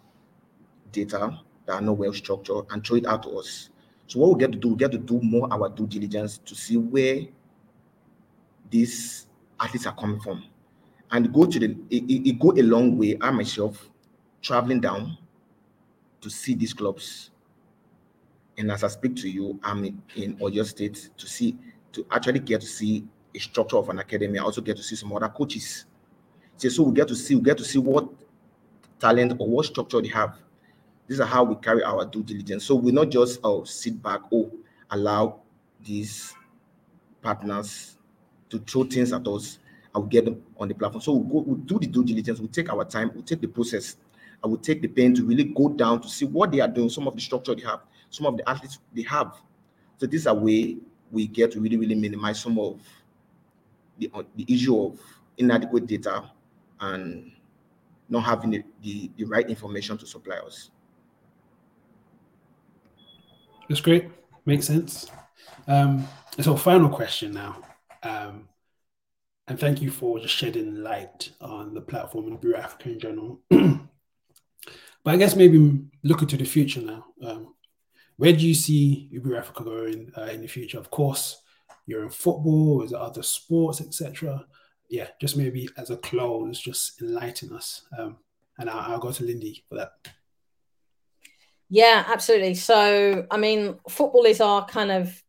[0.92, 3.70] data that are not well structured and throw it out to us.
[4.06, 6.54] So what we get to do, we get to do more our due diligence to
[6.54, 7.20] see where
[8.70, 9.26] these
[9.60, 10.44] athletes are coming from,
[11.10, 13.16] and go to the it, it go a long way.
[13.20, 13.90] I myself
[14.42, 15.16] traveling down
[16.24, 17.30] to see these clubs,
[18.58, 21.56] and as I speak to you, I'm in, in Oyo State to see
[21.92, 23.04] to actually get to see
[23.34, 24.38] a structure of an academy.
[24.38, 25.86] I also get to see some other coaches.
[26.56, 28.08] So, so we get to see, we get to see what
[28.98, 30.38] talent or what structure they have.
[31.06, 32.64] This is how we carry our due diligence.
[32.64, 34.50] So we're not just oh sit back, oh
[34.90, 35.40] allow
[35.84, 36.34] these
[37.22, 37.96] partners
[38.50, 39.58] to throw things at us
[39.94, 41.00] I will get them on the platform.
[41.00, 43.46] So we'll, go, we'll do the due diligence, we'll take our time, we'll take the
[43.46, 43.96] process,
[44.44, 46.90] I will take the pain to really go down to see what they are doing,
[46.90, 47.80] some of the structure they have,
[48.10, 49.34] some of the athletes they have.
[49.96, 50.76] So this is a way
[51.10, 52.82] we get to really, really minimize some of
[53.98, 55.00] the, uh, the issue of
[55.38, 56.30] inadequate data
[56.80, 57.32] and
[58.10, 60.70] not having the, the, the right information to supply us.
[63.68, 64.10] That's great.
[64.44, 65.10] Makes sense.
[65.66, 66.06] Um,
[66.38, 67.62] so, final question now.
[68.02, 68.48] Um,
[69.48, 73.40] and thank you for just shedding light on the platform and Uburu Africa in general.
[75.04, 77.04] but I guess maybe looking to the future now.
[77.22, 77.54] Um,
[78.16, 80.78] where do you see Uburu Africa going uh, in the future?
[80.78, 81.42] Of course,
[81.86, 84.44] you're in football, is it other sports, etc.
[84.88, 87.82] Yeah, just maybe as a close, just enlighten us.
[87.98, 88.16] Um,
[88.58, 89.90] and I'll, I'll go to Lindy for that.
[91.68, 92.54] Yeah, absolutely.
[92.54, 95.22] So, I mean, football is our kind of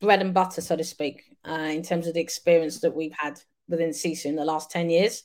[0.00, 3.40] bread and butter, so to speak, uh, in terms of the experience that we've had
[3.68, 5.22] within Sisu in the last 10 years.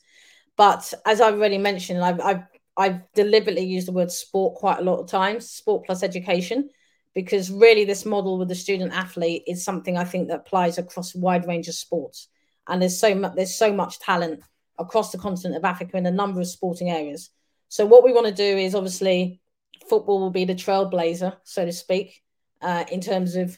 [0.57, 2.43] But as I've already mentioned, I've, I've,
[2.78, 6.69] I've deliberately used the word sport quite a lot of times, sport plus education,
[7.13, 11.13] because really this model with the student athlete is something I think that applies across
[11.13, 12.28] a wide range of sports.
[12.67, 14.41] And there's so much there's so much talent
[14.80, 17.30] across the continent of Africa in a number of sporting areas.
[17.67, 19.41] So what we want to do is obviously
[19.89, 22.22] football will be the trailblazer, so to speak,
[22.61, 23.57] uh, in terms of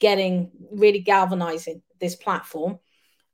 [0.00, 2.78] getting really galvanizing this platform.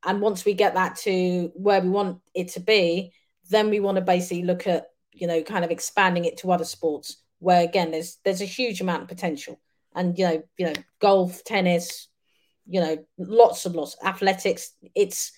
[0.04, 3.12] And once we get that to where we want it to be,
[3.50, 6.64] then we want to basically look at, you know, kind of expanding it to other
[6.64, 9.60] sports where again there's there's a huge amount of potential.
[9.94, 12.08] And you know you know golf tennis
[12.66, 14.72] you know lots of lots athletics.
[14.94, 15.32] It's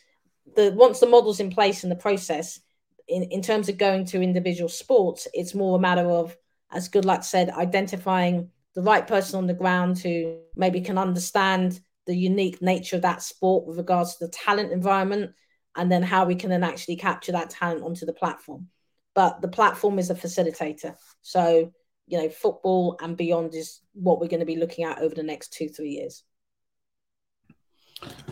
[0.54, 2.60] the once the model's in place in the process
[3.08, 6.36] in, in terms of going to individual sports it's more a matter of
[6.72, 11.80] as good luck said identifying the right person on the ground who maybe can understand
[12.06, 15.32] the unique nature of that sport with regards to the talent environment
[15.76, 18.68] and then how we can then actually capture that talent onto the platform
[19.16, 21.72] but the platform is a facilitator so
[22.06, 25.22] you know, football and beyond is what we're going to be looking at over the
[25.22, 26.22] next two, three years.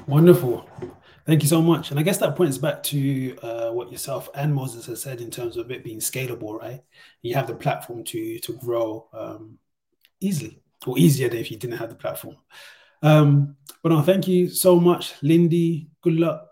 [0.06, 0.68] Wonderful.
[1.26, 1.90] Thank you so much.
[1.90, 5.30] And I guess that points back to uh, what yourself and Moses has said in
[5.30, 6.82] terms of it being scalable, right?
[7.22, 9.58] You have the platform to to grow um,
[10.20, 12.36] easily or easier than if you didn't have the platform.
[13.02, 15.88] Um, but no, thank you so much, Lindy.
[16.02, 16.46] Good luck,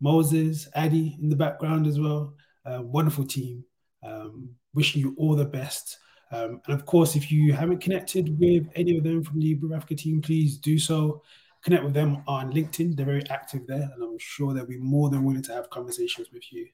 [0.00, 2.34] Moses, Addy in the background as well.
[2.64, 3.64] Uh, wonderful team.
[4.02, 5.98] Um, wishing you all the best.
[6.32, 9.76] Um, and of course, if you haven't connected with any of them from the Uburu
[9.76, 11.22] Africa team, please do so
[11.62, 12.96] connect with them on LinkedIn.
[12.96, 16.28] They're very active there, and I'm sure they'll be more than willing to have conversations
[16.32, 16.68] with you.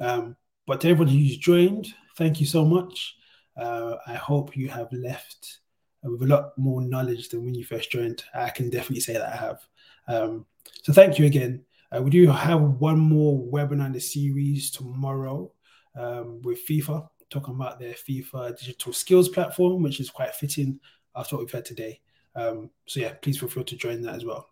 [0.00, 3.16] Um, but to everyone who's joined, thank you so much.
[3.56, 5.60] Uh, I hope you have left
[6.02, 8.22] with a lot more knowledge than when you first joined.
[8.34, 9.66] I can definitely say that I have.
[10.08, 10.46] Um,
[10.82, 11.64] so thank you again.
[11.94, 15.52] Uh, we do have one more webinar in the series tomorrow
[15.96, 20.78] um, with FIFA, talking about their FIFA digital skills platform, which is quite fitting
[21.16, 22.00] after what we've had today.
[22.34, 24.48] Um, so yeah, please feel free to join that as well.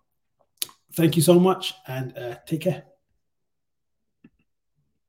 [0.94, 2.84] Thank you so much and uh, take care.